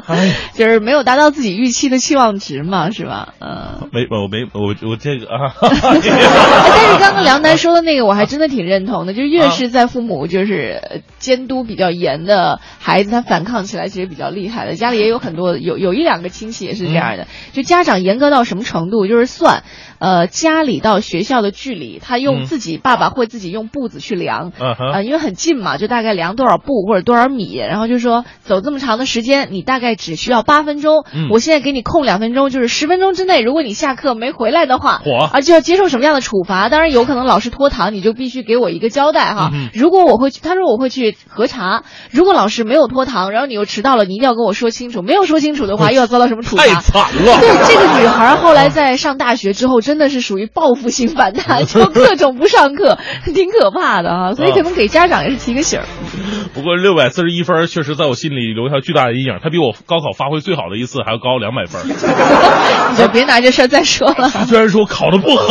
[0.07, 3.35] 哎，就是没有达到自己预期的期望值嘛，是吧？
[3.41, 3.89] 嗯。
[3.93, 9.15] 没我没我我这个啊，哎但是 刚刚梁楠说的那个，我还真的挺认同的。
[9.15, 14.75] 就是越是在父母就是呃监督比较严的孩子，他反抗起来其实比较厉害的。
[14.75, 19.65] 家里也有很多有有一两个亲戚也是这样的，就家长严格到什么程度，就是算
[19.99, 31.05] 呃家里到学校的距离，他用嗯自己、爸爸会自己用步子去量，啊呃，因为很近嘛，就大概量多少步或者多少米，然后就说走这么长的时间，你大概只需要八分钟。
[31.13, 36.71] 嗯我现在给你空两分钟，就是十分钟之内，如果你下课没回来的话，嚯啊，就要接受什么样的处罚？
[36.71, 39.51] 当然有可能老师拖堂，你就必须给我一个交代哈。
[39.53, 41.85] 嗯如果我会去，他说我会去核查。
[42.11, 45.03] 如果老师没有拖堂，然后你又迟到了，你一定要跟我说清楚。
[45.03, 46.63] 没有说清楚的话，又要遭到什么处罚？
[46.63, 47.37] 太惨了。
[47.41, 54.35] 对这个女孩后来在上大学之后，真的是属于报复性反弹，就各种不上课，挺可怕的啊。
[54.39, 55.87] 所以可能给家长也是提个醒儿。
[56.55, 61.83] 不过六百四十一分确实在我心里留下巨大的阴影，她比我高考发挥最好的一次还要高两百分。
[61.91, 64.29] 你就别拿这事儿再说了。
[64.47, 65.45] 虽然说考的不好，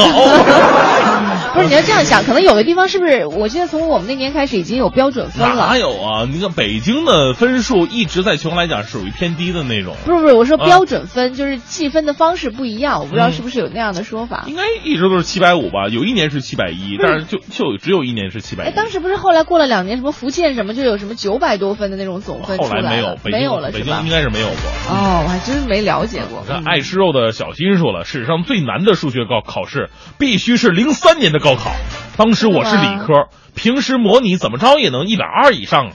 [1.54, 3.26] 不是你要这样想，可能有的地方是不是？
[3.26, 5.78] 我记得从我们那年开始已经有标准分了哪。
[5.78, 6.26] 有啊？
[6.32, 14.46] 你看北京的分数一直在全国来讲是属于偏低的那种，不是不是，我说啊标准分、就是计分的方式不一样，我不知道嗯是不是有那样的说法。
[14.48, 15.88] 应该一直都是七百五吧？
[15.90, 18.74] 有一年是七百一，但是就就只有一年是七百哎，一。
[18.74, 24.10] 当时不是后来过了两年，什么福建什么就有什么九百多分的那种总分出后来没有，，北京没有了北京应？
[24.10, 24.56] 该是没有过。
[24.90, 26.44] 哦，我还真没了解过。
[26.48, 31.72] 那爱吃肉的小新说了，史上最难的数学高考试必须是零三年的高考，
[32.18, 35.92] 当时我是理科，平时模拟怎么着也能一百二以上啊，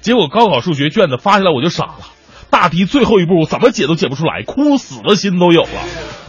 [0.00, 1.98] 结果高考数学卷子发下来我就傻了，
[2.50, 5.68] 大题最后一步我怎么解都解不出来，哭死了心都有了。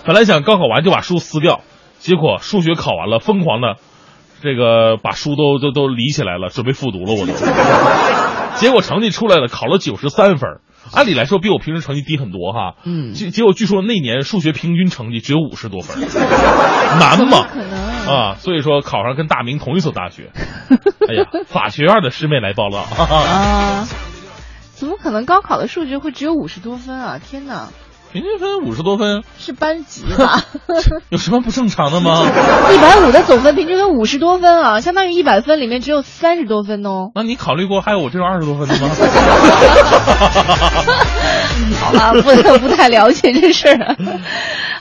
[0.05, 1.61] 本来想高考完就把书撕掉，
[1.99, 3.75] 结果数学考完了，疯狂的
[4.41, 7.33] 这个把书都都都理起来了，准备复读了我都。
[8.57, 10.61] 结果成绩出来了，考了九十三分，
[10.91, 12.73] 按理来说比我平时成绩低很多哈。
[12.85, 16.01] 嗯结结果据说那年数学平均成绩只有五十多分，
[16.99, 17.45] 难吗？
[17.51, 20.31] 可能啊，所以说考上跟大明同一所大学。
[21.09, 22.79] 哎呀，法学院的师妹来报道。
[22.79, 23.87] 啊，
[24.75, 27.19] 怎么可能高考的数据会只有五十多分啊？
[27.19, 27.69] 天哪，
[28.11, 30.41] 平均分五十多分，是班级吧？
[31.09, 32.23] 有什么不正常的吗？
[32.73, 37.11] 一百五的总分平均分五十多分啊，相当于一百分里面只有三十多分哦。
[37.15, 38.89] 那你考虑过还有我这种二十多分的吗？
[41.81, 43.95] 好吧，不不太了解这事儿。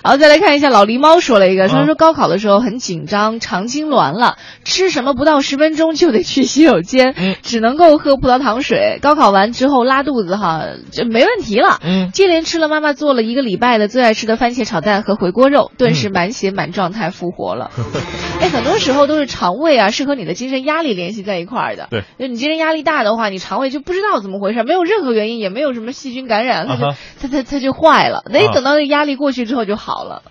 [0.02, 8.98] 好，再来看一下老狸猫说了一个，他说高考的时候很紧张，肠痉挛了，吃什么不到十分钟就得去洗手间，嗯只能够喝葡萄糖水。
[9.02, 11.78] 高考完之后拉肚子哈，就没问题了。
[11.82, 17.70] 嗯接连吃了妈妈做了一个礼拜的最爱吃的番茄炒蛋和回锅肉，顿时嗯满血满状态复活了。
[18.40, 21.88] 哎，很多时候都是肠胃啊，是和你的精神压力联系在一块儿的。
[21.90, 26.82] 对，就你精神压力大的话，你肠胃就不知道怎么回事，没有任何原因，也没有什么细菌感染，它就、
[27.20, 28.22] 它它它就坏了。
[28.30, 30.22] 那一等到那压力过去之后就好了。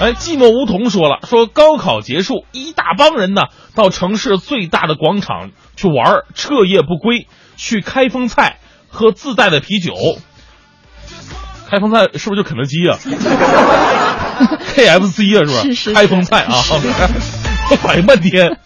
[0.00, 3.42] 哎，寂寞梧桐说了，说高考结束，一大帮人呢
[3.74, 8.58] 到城市最大的广场去玩儿，彻夜不归，去开封菜
[8.88, 9.94] 喝自带的啤酒。
[11.68, 12.98] 开封菜是不是就肯德基啊？
[14.74, 15.74] KFC 啊，是吧？
[15.74, 16.52] 是开封菜啊，
[17.80, 18.58] 反应半天。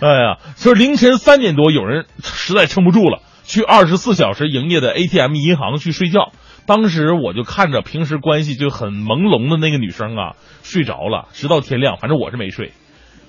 [0.00, 6.32] 哎呀，说凌晨三点多，有人实在撑不住了，去二十四小时营业的 ATM 银行去睡觉。
[6.68, 12.72] 当时我就看着平时关系就很朦胧的那个女生啊睡着了，直到天亮，反正我是没睡，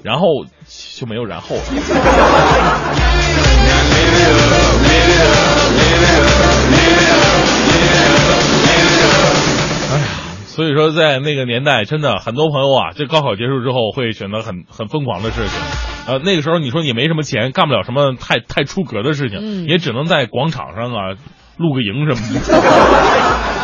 [0.03, 0.27] 然后
[0.67, 1.61] 就没有然后了。
[9.89, 10.05] 哎呀，
[10.45, 15.57] 所以说在那个年代，真的很多朋友啊，这高考结束之后会选择很很疯狂的事情。
[16.07, 21.15] 呃，那个时候你说你没什么钱，干不了什么太太出格的事情，嗯也只能在广场上啊
[21.59, 23.55] 露个营什么的。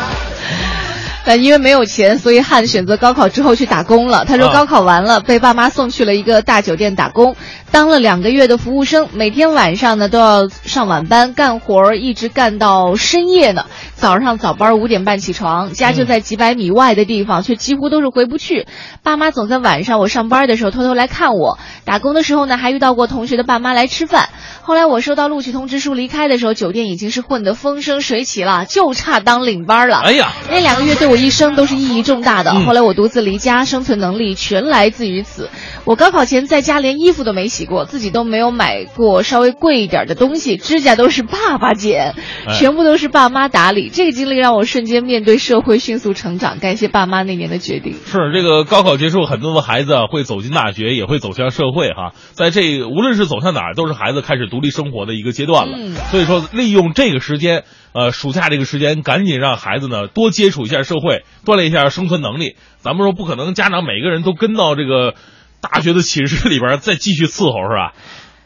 [1.26, 4.26] 但因为没有钱，所以汉选择高考之后去打工了。
[4.26, 7.36] 他说啊高考完了，被爸妈送去了一个大酒店打工，
[7.72, 13.66] 当了两个月的服务生，每天晚上呢都要上晚班，干活一直干到深夜呢。
[13.96, 18.68] 早上早班五点半起床，家就在几百米外的地方，却几乎都是回不去。
[19.02, 21.58] 爸妈总在晚上我上班的时候偷偷来看我。
[21.86, 24.30] 打工的时候呢，还遇到过同学的爸妈来吃饭。
[24.62, 30.02] 后来我收到录取通知书离开的时候，酒店已经是混得风生水起了，就差当领班了。
[30.04, 32.52] 哎呀，那两个月对我一生都是意义重大的。
[32.52, 35.50] 嗯后来我独自离家，生存能力全来自于此。
[35.86, 42.16] 我高考前在家连衣服都没洗过，自己都没有买过稍微贵一点的东西，指甲都是爸爸剪，
[42.48, 43.90] 哎全部都是爸妈打理。
[43.90, 47.94] 这个经历让我瞬间面对社会迅速成长，感谢爸妈那年的决定。
[48.06, 52.14] 是这个高考结束，很多的孩子啊会走进大学，也会走向社会哈。
[52.32, 55.78] 在这无论是走向哪儿，都是孩子开始独立生活的一个阶段了。
[55.80, 57.64] 嗯所以说，利用这个时间，
[57.96, 62.58] 呃，暑假这个时间，赶紧让孩子呢多接触一下社会，锻炼一下生存能力。
[62.80, 65.16] 咱们说不可能，家长每个人都跟到这个
[65.62, 67.94] 大学的寝室里边再继续伺候是吧？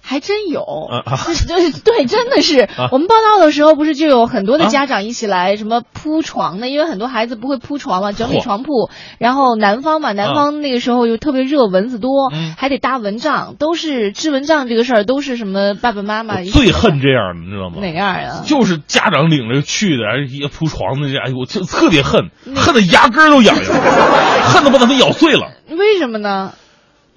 [0.01, 2.61] 还真有，啊啊对对，真的是。
[2.61, 8.89] 啊我们报道的时候，不是就有很多的啊家长一起来什么铺床的，因为很多孩子不会铺床嘛，整理床铺。
[9.19, 17.77] 然后南方嘛，南方那个时候又特别热，蚊子多，嗯还得搭蚊帐，都是织蚊帐这个事儿，都是什么爸爸妈妈最恨这样的，你知道吗？
[17.79, 18.43] 哪样啊？
[18.45, 25.51] 就是家长领着去的，然后一铺床的这，哎呦，我就特别恨，嗯恨得牙根儿都痒痒，恨得把他们咬碎了。
[25.69, 26.53] 为什么呢？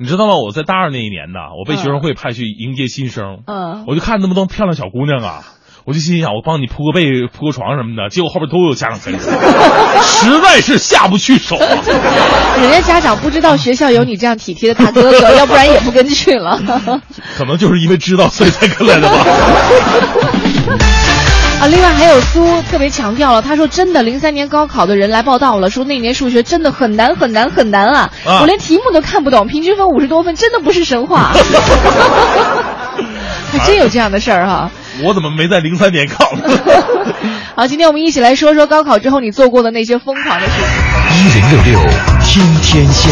[0.02, 0.32] 你知道吗？
[0.44, 5.44] 我在大二那一年呢，我被学生会派去迎接新生，嗯，我就看那么多漂亮小姑娘啊，
[5.86, 9.20] 我就心想，我帮你铺个被、铺个床什么的，结果后边都有家长跟着，
[10.02, 11.66] 实在是下不去手啊。
[12.60, 16.60] 人家家长不知道学校有你这样体贴的大哥哥，要不然也不跟去了。
[17.38, 19.24] 可能就是因为知道，所以才跟来的吧。
[21.62, 31.32] 啊，另外还有苏特别强调了，他说真的，零三年高考的人来报道了，说那年数学真的很难很难很难啊，啊我连题目都看不懂，平均分五十多分，真的不是神话。
[33.52, 34.68] 还真有这样的事儿哈。
[35.04, 36.50] 我怎么没在零三年考呢？
[37.54, 40.66] 好，今天我们一起来说说高考之后你做过的那些疯狂的事情。
[41.16, 41.78] 一零六六
[42.24, 43.10] 听天下。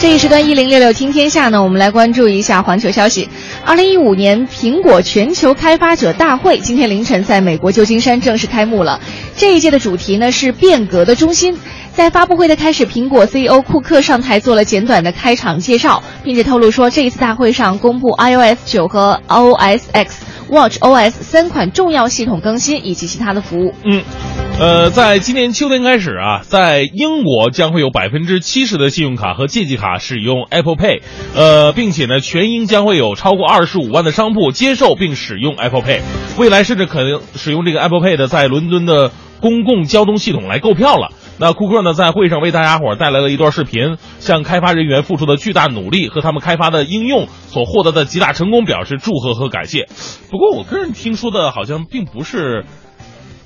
[0.00, 3.28] 这一时段一零六六听天下呢，我们来关注一下环球消息。
[3.64, 9.00] 二零一五年苹果全球开发者大会今天凌晨在美国旧金山正式开幕了。
[9.36, 11.58] 这一届的主题呢是变革的中心。
[11.98, 23.74] 在发布会的开始，苹果 CEO 库克上台做了简短的开场介绍，并且透露说，这一次大会上公布 iOS 九和 OS X、Watch OS 三款重要系统更新以及其他的服务。
[23.82, 24.04] 嗯，
[24.60, 31.00] 呃，在今年秋天开始啊，在英国将会有百分之七十的信用卡和借记卡使用 Apple Pay，
[31.34, 36.02] 呃，并且呢，全英将会有超过二十五万的商铺接受并使用 Apple Pay，
[36.38, 41.10] 未来甚至可能使用这个 Apple Pay 的在伦敦的公共交通系统来购票了。
[41.40, 49.86] 那库克呢，在会上为大家伙儿带来了一段视频，向开发人员付出的巨大努力和他们开发的应用所获得的极大成功表示祝贺和感谢。
[50.30, 52.64] 不过，我个人听说的好像并不是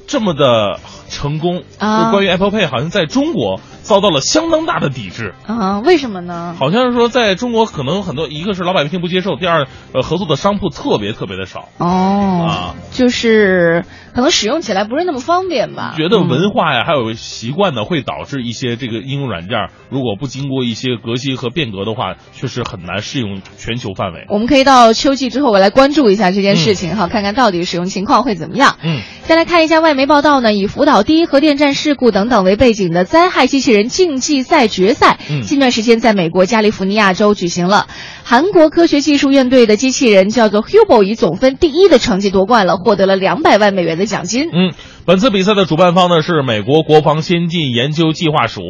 [0.07, 0.81] 这么的
[1.11, 1.63] 成功。
[1.79, 5.35] 啊就关于 Apple Pay，好像在中国遭到了相当大的抵制。
[5.47, 6.57] 啊，为什么呢？
[6.59, 11.69] 好像是说，在中国可能很多，一个是老百姓不接受，第二，呃，合作的商铺特别特别的少。
[11.79, 13.85] 哦，啊就是
[14.15, 15.95] 可能使用起来不是那么方便吧。
[15.97, 24.27] 觉得嗯文化呀，还有习惯呢，会导致一些这个应用软件，如果不经过一些革新和变革的话，确实很难适用全球范围。
[24.29, 28.77] 我们可以到秋季之后，我来关注一下这件事情哈，看看到底使用情况会怎么样。
[28.83, 37.87] 嗯，再来看一下外媒报道呢，以福岛第一核电站事故等等为背景的灾害机器人竞技赛决赛，嗯近段时间在美国加利福尼亚州举行了。
[38.25, 44.49] 韩国科学技术院队的机器人叫做 Hubo，以总分第一的成绩夺冠了，获得了两百万美元的奖金。
[44.53, 44.73] 嗯，
[45.07, 48.63] 本次比赛的主办方呢是美国国防先进研究计划署，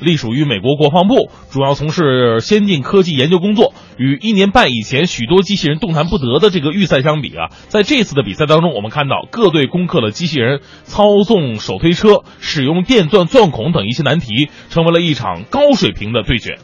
[0.00, 3.72] 隶属于美国国防部，主要从事先进科技研究工作。
[3.96, 16.58] 与一年半以前许多机器人动弹不得的这个预赛相比啊，在这次的比赛当中，我们看到各队攻克了机器人操纵手推车、使用电钻钻孔等一些难题，成为了一场高水平的对决。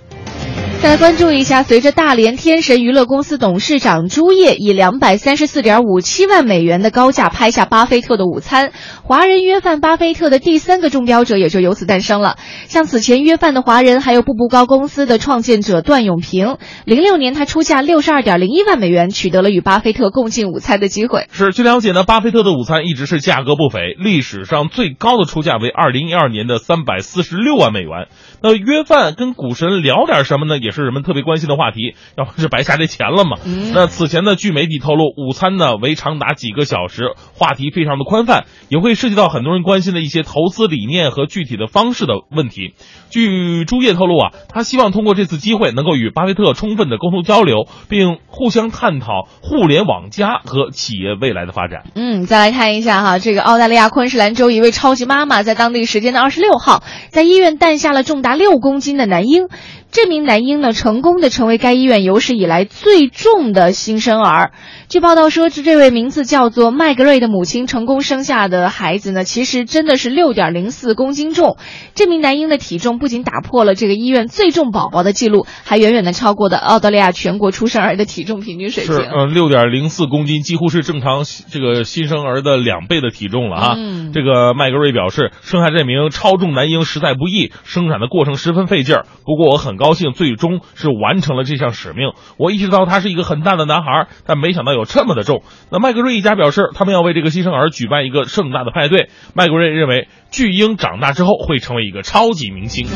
[0.84, 8.70] 再来关注一下，随着大连天神娱乐公司董事长朱烨以两百三十四点五七万美元的高价拍下巴菲特的午餐，
[9.02, 12.36] 华人约饭巴菲特的第三个中标者也就由此诞生了。
[12.66, 21.28] 像此前约饭的华人，还有步步高公司的创建者段永平，零六年他出价六十二点零一万美元，取得了与巴菲特共进午餐的机会。
[21.32, 28.08] 是，据了解呢，巴菲特的午餐一直是价格不菲，历史上最高的出价为二零一二年的三百四十六万美元。
[28.42, 30.58] 那约饭跟股神聊点什么呢？
[30.58, 33.38] 也是人们特别关心的话题， 要不是白瞎这钱了嘛？
[33.72, 42.74] 那此前呢，据媒体透露，午餐呢为长达几个小时，话题非常的宽泛，也会涉及到很多人关心的一些投资理念和具体的方式的问题。
[43.08, 51.84] 据朱烨透露啊，他希望通过这次机会，能够与巴菲特充分的沟通交流，并互相探讨互联网加和企业未来的发展。
[51.94, 59.48] 嗯，再来看一下哈，这个澳大利亚昆士兰州一位超级妈妈在当地时间的二十六号，在医院诞下了重达六公斤的男婴。
[59.94, 64.50] 这名男婴呢，成功的成为该医院有史以来最重的新生儿。
[64.88, 71.58] 据报道说，这这位名字叫做麦格瑞的母亲成功生下的孩子呢，其实真的是六点零四公斤重。
[71.94, 78.96] 这名男婴的体重不仅打破了这个医院最重宝宝的记录，还远远的超过了澳大利亚全国出生儿的体重平均水平。
[78.96, 81.22] 是，呃，六点零四公斤，几乎是正常
[81.52, 83.74] 这个新生儿的两倍的体重了啊。
[83.78, 89.06] 嗯这个麦格瑞表示，生下这名超重男婴实在不易，生产的过程十分费劲儿。
[89.24, 92.12] 不过我很高高兴最终是完成了这项使命。
[92.38, 95.42] 我意识到他是一个很大的男孩，但没想到有这么的重。
[95.70, 99.10] 那麦格瑞一家表示，他们要为这个新生儿举办一个盛大的派对。
[99.34, 102.86] 麦格瑞认为，巨婴长大之后会成为一个超级明星。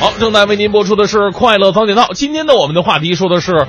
[0.00, 2.12] 好，正在为您播出的是快乐早点到。
[2.14, 3.66] 今天的我们的话题说的是。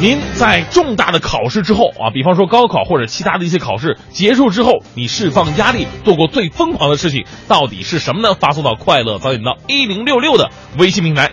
[0.00, 8.34] 您在重大的考试之后啊，比方说高考或者其他的一些考试结束之后，你释放压力做过最疯狂的事情到底是什么呢？
[8.34, 10.48] 发送到《快乐早点到》一零六六的
[10.78, 11.32] 微信平台。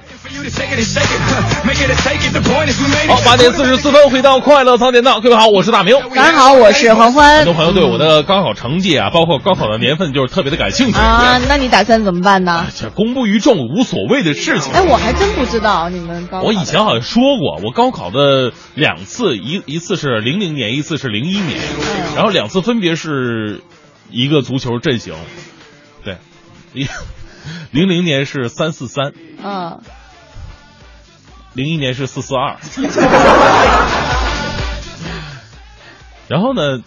[3.07, 5.95] 好，八点四十四分回到《快乐早点到》，各位好，我是大明。
[6.13, 7.53] 大家好，我是黄欢很多。
[7.53, 12.67] 朋友对我的高考成绩啊，包括高考的年份，就是特别的感兴趣啊，那你打算怎么办呢？
[12.75, 14.73] 这公布于众无所谓的事情。
[14.73, 16.45] 哎，我还真不知道你们高考。
[16.45, 21.57] 我以前好像说过，我高考的两次，一一次是零零年，一次是零一年，
[22.15, 23.61] 然后两次分别是
[24.11, 25.13] 一个足球阵型，
[26.03, 26.17] 对，
[26.73, 26.85] 一
[27.71, 29.79] 零零年是三四三，嗯，
[31.57, 32.55] 零一年是四四二，
[36.29, 36.83] 然后呢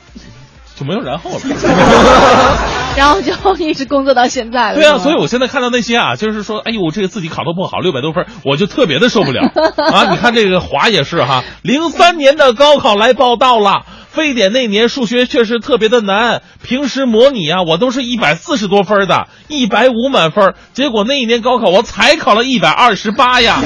[0.81, 1.39] 就没有然后了。
[2.97, 3.33] 然后就
[3.65, 4.75] 一直工作到现在了。
[4.75, 9.43] 对啊，所以我现在看到那些啊，就是说，哎呦，这个自己考的不好，六百多分，我就特别的受不了
[9.77, 10.11] 啊！
[10.11, 13.83] 你看这个华也是哈，零三年的高考来报道了。
[14.11, 23.61] 非典那年数学确实特别的难，平时模拟啊，我都是一百四十多分的，一百五满分，结果那一年高考我才考了一百二十八呀。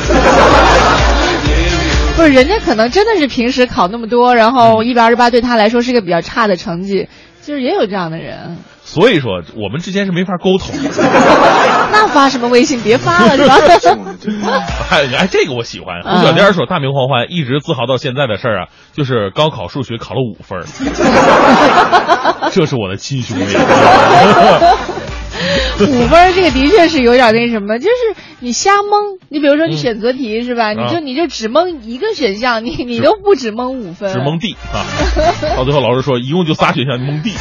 [2.16, 7.08] 不是人家可能真的是平时考那么多，然后一百二十八对他来说是个比较差的成绩，
[7.42, 8.56] 就是也有这样的人。
[8.84, 10.74] 所以说我们之间是没法沟通。
[11.90, 12.80] 那发什么微信？
[12.82, 13.56] 别发了，是吧？
[14.90, 16.02] 哎哎，这个我喜欢。
[16.02, 20.64] 胡小颠说：“大明欢欢一直自豪到现在的事儿啊，就是高考数学考了五分儿，
[22.52, 23.44] 这是我的亲兄弟。
[25.80, 29.18] 五分儿这个的确是有点那什么，就是你瞎蒙。
[29.28, 30.70] 你比如说你选择题是吧？
[30.72, 34.84] 你就啊你就只蒙一个选项，你你都不止蒙五分，只蒙 D 啊。
[35.56, 37.32] 到最后老师说，一共就仨选项，你蒙 D。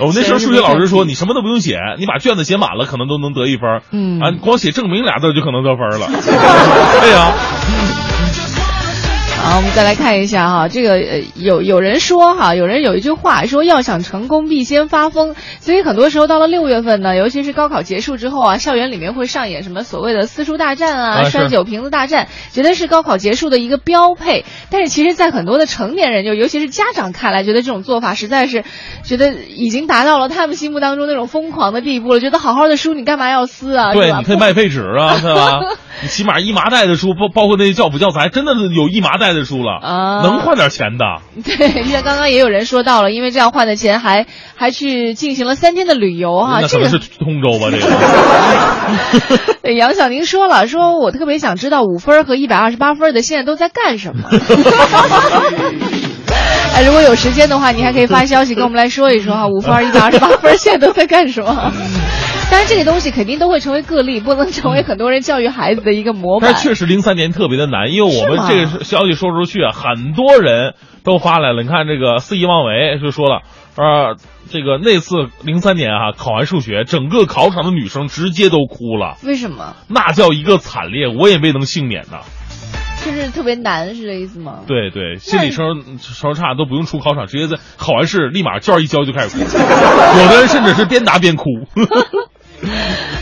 [0.00, 3.82] 我 们那时候数学老师说，你什么都不用写，你把卷子写满了，可能都能得一分儿。
[3.90, 6.06] 嗯啊，光写证明俩字就可能得分儿了。
[7.00, 7.32] 对呀、
[9.44, 24.46] 好，我们再来看一下哈，这个呃有有人说哈，有人有一句话说要想成功必先发疯，所以很多时候到了六月份呢，尤其是高考结束之后啊，校园里面会上演什么所谓的撕书大战啊、啊是栓酒瓶子大战，觉得是高考结束的一个标配。
[24.70, 28.64] 但是其实，在很多的成年人，就尤其是家长看来，觉得这种做法实在是
[29.02, 33.92] 觉得已经达到了他们心目当中那种疯狂的地步了，觉得好好的书你干嘛要撕啊？
[33.92, 35.60] 对，你可以卖废纸啊， 对吧？
[36.02, 41.04] 你起码一麻袋的书，包包括那些教辅教材，真的是有一麻袋的书了，啊能换点钱的。
[41.44, 49.54] 对，像刚刚也有人说到了，因为这样换的钱还还去进行了三天的旅游哈、这个那可能是通州吧，这个。
[49.62, 54.28] 对杨晓宁说了，说我特别想知道五分和一百二十八分的现在都在干什么。
[56.74, 61.72] 哎，如果有时间的话，你还可以发消息跟我们来说一说哈，五分、一百二十八分现在都在干什么？
[62.50, 66.62] 当然，这个东西肯定都会成为个例，不能成为很多人教育孩子的一个模板但。
[66.62, 71.62] 确实零三年特别的难，因为我们这个消息说出去啊，很多人都发来了。
[71.62, 73.42] 你看这个肆意妄为就说了，
[73.76, 74.16] 呃，
[74.50, 79.74] 这个那次零三年啊，考完数学，整个考场的女生直接都哭了，为什么？
[79.88, 82.18] 那叫一个惨烈，我也未能幸免呐。
[83.04, 84.60] 就是特别难，是这意思吗？
[84.66, 91.44] 对对，心理承受差都不用出考场，直接在考完试立马卷一交就开始哭，有的人甚至是边答边哭。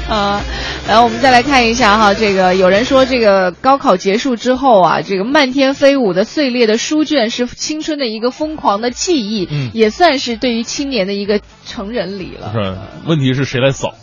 [0.08, 0.40] 啊，
[0.88, 12.52] 然后我们再来看一下哈，这个有人说这个高考结束之后啊，这个漫天飞舞的碎裂的书卷是青春的一个疯狂的记忆，嗯也算是对于青年的一个成人礼了。
[12.52, 12.76] 是，
[13.08, 13.94] 问题是谁来扫？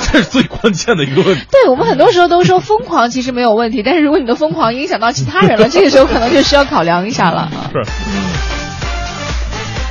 [0.00, 1.42] 这是最关键的一个问题。
[1.50, 7.50] 对我们很多时候都说疯狂其实没有问题，但是如果你的疯狂影响到其他人了，这个时候可能就需要考量一下了。
[7.72, 8.55] 是。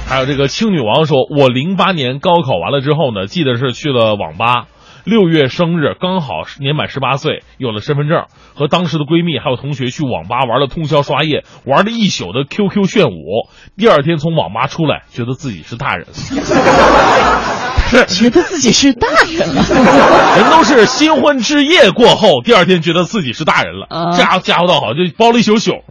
[0.08, 4.66] 还有这个青女王说，我零八年高考完了之后呢，记得是去了网吧，
[5.03, 13.49] 六月生日，刚好年满十八岁，有了身份证，和当时的闺蜜还有同学去网吧玩了通宵刷夜，玩了一宿的 QQ 炫舞。
[13.78, 16.06] 第二天从网吧出来，觉得自己是大人
[18.08, 19.64] 觉得自己是大人了，
[20.38, 25.84] 人都是新婚之夜过后，第二天觉得自己是大人了，啊家家伙倒好，就包了一宿宿，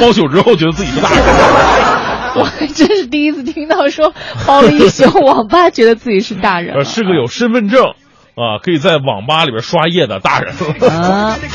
[0.00, 1.87] 包宿之后觉得自己是大人了。
[2.36, 4.12] 我还真是第一次听到说
[4.46, 7.84] 包了一宿网吧，觉得自己是大人呃，是个有身份证
[8.34, 10.54] 啊，可以在网吧里边刷夜的大人。
[10.90, 11.36] 啊。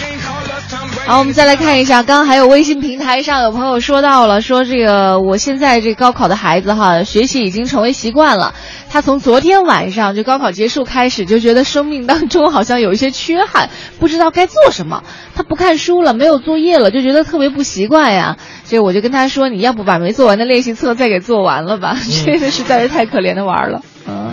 [1.05, 8.53] 好，我们再来看一下，刚刚还有微信平台上有朋友说到了，说这个我现在这高考的孩子哈，学习已经成为习惯了。
[8.89, 15.03] 他从昨天晚上就高考结束开始，就觉得生命当中好像有一些缺憾，不知道该做什么。
[15.35, 18.37] 他不看书了，没有作业了，就觉得特别不习惯呀。
[18.63, 21.97] 所以我就跟他说，你要不把没做完的练习册再给做完了吧？
[22.25, 23.81] 这个实在是太可怜的娃儿了。
[24.07, 24.31] 嗯。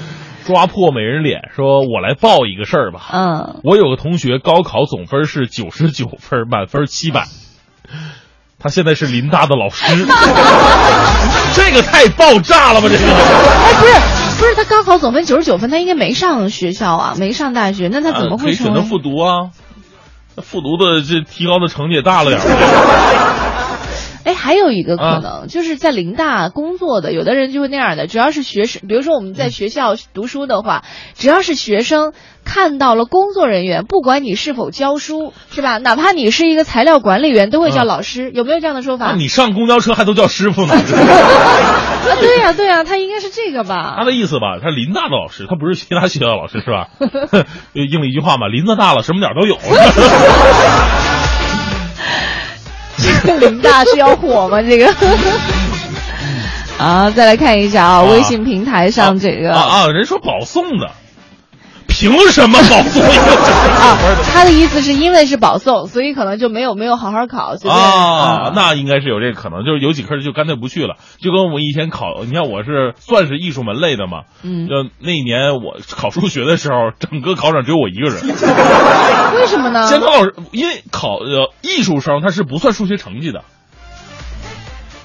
[0.50, 3.02] 抓破美人脸，说我来报一个事儿吧。
[3.12, 7.28] 嗯，我有个同学高考总分是九十九分，满分七百，
[8.58, 9.86] 他现在是林大的老师，
[11.54, 12.88] 这个太爆炸了吧？
[12.90, 13.94] 这个哎，不是
[14.40, 19.50] 不是，他高考总分九十九分，他应该没上学校啊，没上大学，那他怎么会选择复读啊？
[20.34, 23.46] 那复读的这提高的成绩也大了点儿。
[24.24, 30.82] 哎，还有一个可啊能，就是在林大工作的，有的人就会那样的，只要是学生，比如说我们在学校读书的话，
[31.14, 32.12] 只要是学生
[32.44, 35.78] 看到了工作人员，不管你是否教书，是吧？
[35.78, 39.06] 哪怕你是一个材料管理员，都会叫嗯老师，有没有这样的说法？
[39.06, 40.74] 那你上公交车还都叫师傅呢？
[42.00, 43.94] 啊，对呀、对呀、他应该是这个吧？
[43.98, 46.88] 他的意思吧，他是林大的老师，他不是其他学校的老师是吧？
[47.74, 49.56] 就应了一句话嘛，林子大了，什么鸟都有。
[53.02, 54.60] 这个林大是要火吗？
[54.62, 54.94] 这个。
[56.78, 60.90] 啊，再来看一下啊，啊微信平台上这个啊啊，人说保送的，
[62.00, 63.98] 凭什么保送啊，
[64.32, 78.16] 他的意思是因为是保送，所以可能就没有没有好好考，啊，那应该是有这个可能，就是有几科就干脆不去了，就跟我们以前考，你看我是算是艺术门类的嘛，嗯就那一年我考数学的时候，整个考场只有我一个人。
[79.36, 79.86] 为什么呢？
[79.86, 83.44] 监考老师因为考呃艺术生他是不算数学成绩的，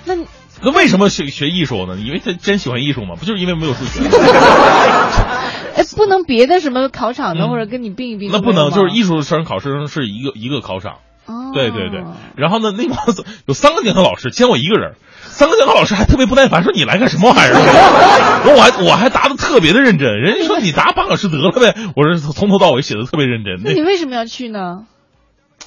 [0.06, 0.26] 那你
[0.62, 1.98] 那为什么学学艺术呢？
[1.98, 4.00] 因为他真喜欢艺术嘛，不就是因为没有数学？
[5.76, 9.22] 哎，不能别的什么考场的，或者跟你并一并嗯那不能，就是艺术。
[9.22, 10.96] 生考生是一个一个考场。
[11.28, 12.04] 哦对对对，
[12.38, 17.54] 然后呢，那帮子有三个监考老师，监我一个人，三个监考老师还特别不耐烦，说你来干什么玩意儿？
[17.56, 23.60] 然 后我还我还答的特别的认真，人家说你答半小时得了呗，我说从头到尾写的特别认真。
[23.64, 24.86] 那你为什么要去呢？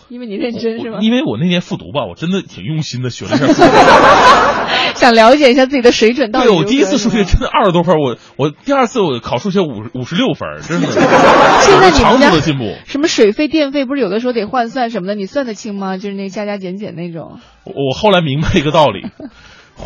[0.09, 0.99] 因为你认真是吗？
[1.01, 3.69] 因为我那年复读吧，我真的挺用心的学了一下数学。
[4.95, 6.57] 想了解一下自己的水准到底对。
[6.57, 10.89] 我第一次数学真的二十多分，我我第二次我考数学五五十六分，真的。
[11.61, 12.75] 现在你长们家的进步。
[12.87, 15.99] 什么水费、电费，不是有的时候得换算什么的，你算得清吗？
[15.99, 17.39] 就是那加加减减那种。
[17.65, 19.07] 我我后来明白一个道理，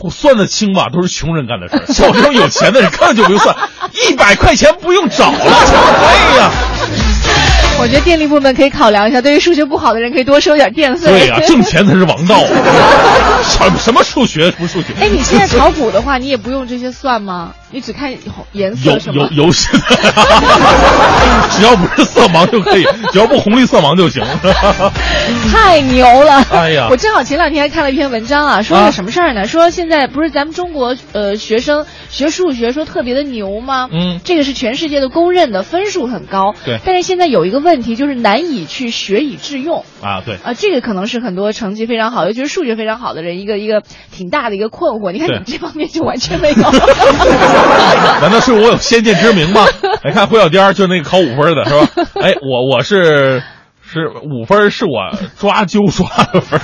[0.03, 1.87] 我算得清吧，都是穷人干的事儿。
[1.93, 3.57] 像我这种有钱的人，根本就不用算，
[4.09, 5.39] 一百块钱不用找了。
[5.39, 6.51] 哎呀，
[7.83, 11.11] 我觉得电力部门可以考量一下，对于数学不好的人可以多收点电费。
[11.11, 12.39] 对呀、挣钱才是王道。
[13.43, 14.93] 什什么数学不数学？
[15.01, 17.53] 哎，你现在炒股的话，你也不用这些算吗？
[17.73, 18.15] 你只看
[18.53, 19.45] 颜色有是吗有？
[19.47, 19.79] 有是的，
[21.51, 24.23] 只要不是色盲就可以，只要不红绿色盲就行。
[25.51, 26.45] 太牛了！
[26.53, 29.49] 哎呀我正好前两天还看了一篇文章啊，说啊个什么事儿呢？
[29.49, 33.89] 说现在不是咱们中国呃学生学数学说特别的牛吗？
[33.91, 36.55] 嗯这个是全世界都公认的，分数很高。
[36.65, 39.85] 对但是现在有一个问题，就是难以去学以致用。
[40.03, 45.13] 啊，对，啊，这个可能是很多成绩非常好，尤其是数学非常好的人一个一个挺大的一个困惑。
[45.13, 46.55] 你看你这方面就完全没有。
[48.21, 49.65] 难道是我有先见之明吗？
[50.05, 52.07] 来 看胡小颠儿，就那个考五分的是吧？
[52.21, 53.43] 哎，我我是
[53.83, 56.61] 是五分，是我抓阄刷的分。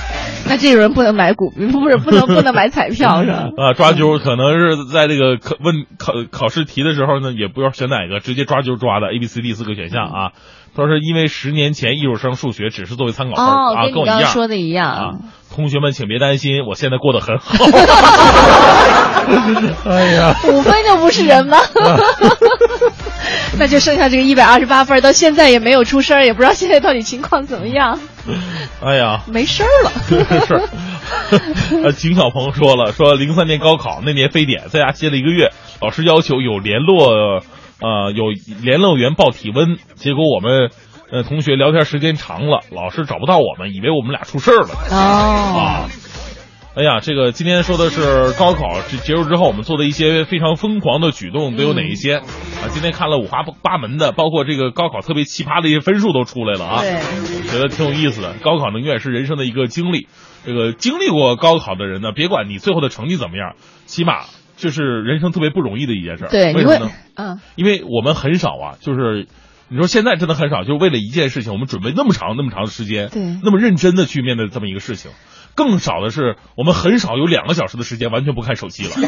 [0.47, 3.49] 那这种人不能买股，不是不能不能买彩票是吧？
[3.57, 10.31] 啊，抓阄可能是在这个考问考考试题的时候呢，也不知道选哪个，直接抓阄抓的 A、B、C、D 四个选项啊。
[10.79, 15.11] 他说是因为十年前艺术生数学只是作为参考分、哦，啊，跟我一样说的一样啊。。
[15.53, 17.53] 同学们请别担心，我现在过得很好。
[19.85, 21.57] 哎呀， 五分就不是人吗？
[23.59, 27.99] 那就剩下这个一百二十八分，到现在也没有出声，也不知道现在到底情况怎么样。
[28.81, 29.91] 哎呀，没声儿了。
[30.45, 30.61] 是。
[31.83, 35.49] 呃，景小鹏说了，说零三年高考那年非典，在家歇了一个月，
[35.81, 37.41] 老师要求有联络，
[37.81, 40.71] 呃，有联络员报体温，结果我们。
[41.11, 44.75] 呃，同学聊天时间长了，老师找不到我们，以为我们俩出事儿了。
[44.91, 44.95] 哦，
[45.57, 45.89] 啊，
[46.75, 52.23] 哎呀，这个今天说的是高考结结束之后我们做的一些非常疯狂的举动都有哪一些、啊？
[52.69, 57.01] 今天看了五花八门的，包括这个高考特别奇葩的一些分数都出来了啊，对，
[57.49, 58.35] 觉得挺有意思的。
[58.43, 60.07] 高考呢永远是人生的一个经历，
[60.45, 63.55] 这个经历过高考的人呢，别管你最后的成绩怎么样，
[63.87, 64.25] 起码
[64.59, 66.29] 这是人生特别不容易的一件事儿。
[66.29, 69.27] 对，为什么呢？，嗯，因为我们很少啊，就是
[69.69, 75.11] 你说现在真的很少，就是为了一件事情，我们准备那么长那么长的时间，对那么认真的去面对这么一个事情。
[75.55, 78.91] 更少的是，我们很少有两个小时的时间完全不看手机了。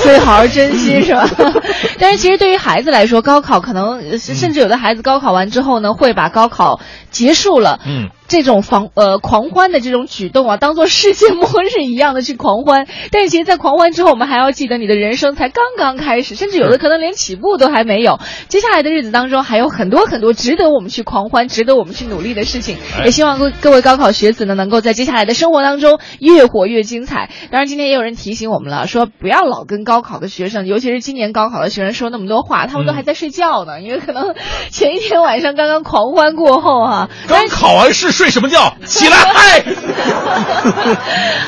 [0.02, 1.28] 所以好好珍惜是吧？
[1.98, 6.80] 但是其实对于孩子来说，高考可能呃甚至有的孩子高考完之后呢，会把高考
[7.10, 12.86] 结束了，嗯，这种狂呃狂欢的这种举动啊，当做世界末日一样的去狂欢。
[13.12, 18.18] 但是其实，在狂欢之后，我们还要记得你的人生才刚刚开始，甚至有的可能连起步都还没有。
[18.48, 22.78] 接下来的日子当中，还有很多很多值得我们去狂欢、值得我们去努力的事情。
[22.96, 27.28] 哎也希望各各位高考学子呢，能够在接下来的生活当中越活越精彩。
[27.50, 34.36] 当然，今天也有人提醒我们了，说不要老跟高高考的学生，尤其是今年高考的学生说那么多话，他们都还在睡觉呢，因为可能
[34.70, 38.76] 前一天晚上刚刚狂欢过后哈、 刚考完试睡什么觉？
[38.86, 39.16] 起来！
[39.34, 39.64] 嗨！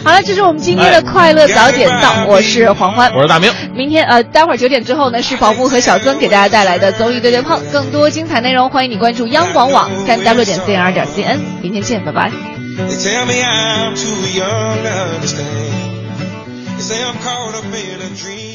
[0.03, 3.53] 好了，这是我们今天的快乐早点到，我是黄欢，我是大明。
[3.77, 12.33] 明天呃，待会儿九点之后呢，是宝木和小曾给大家带来的综艺对对碰，更多精彩内容欢迎你关注央广网三 w 点 cr 点 cn，明天见，拜拜。
[12.77, 15.82] They tell me I'm too young to understand.
[16.79, 18.52] Say I'm caught up in a dream.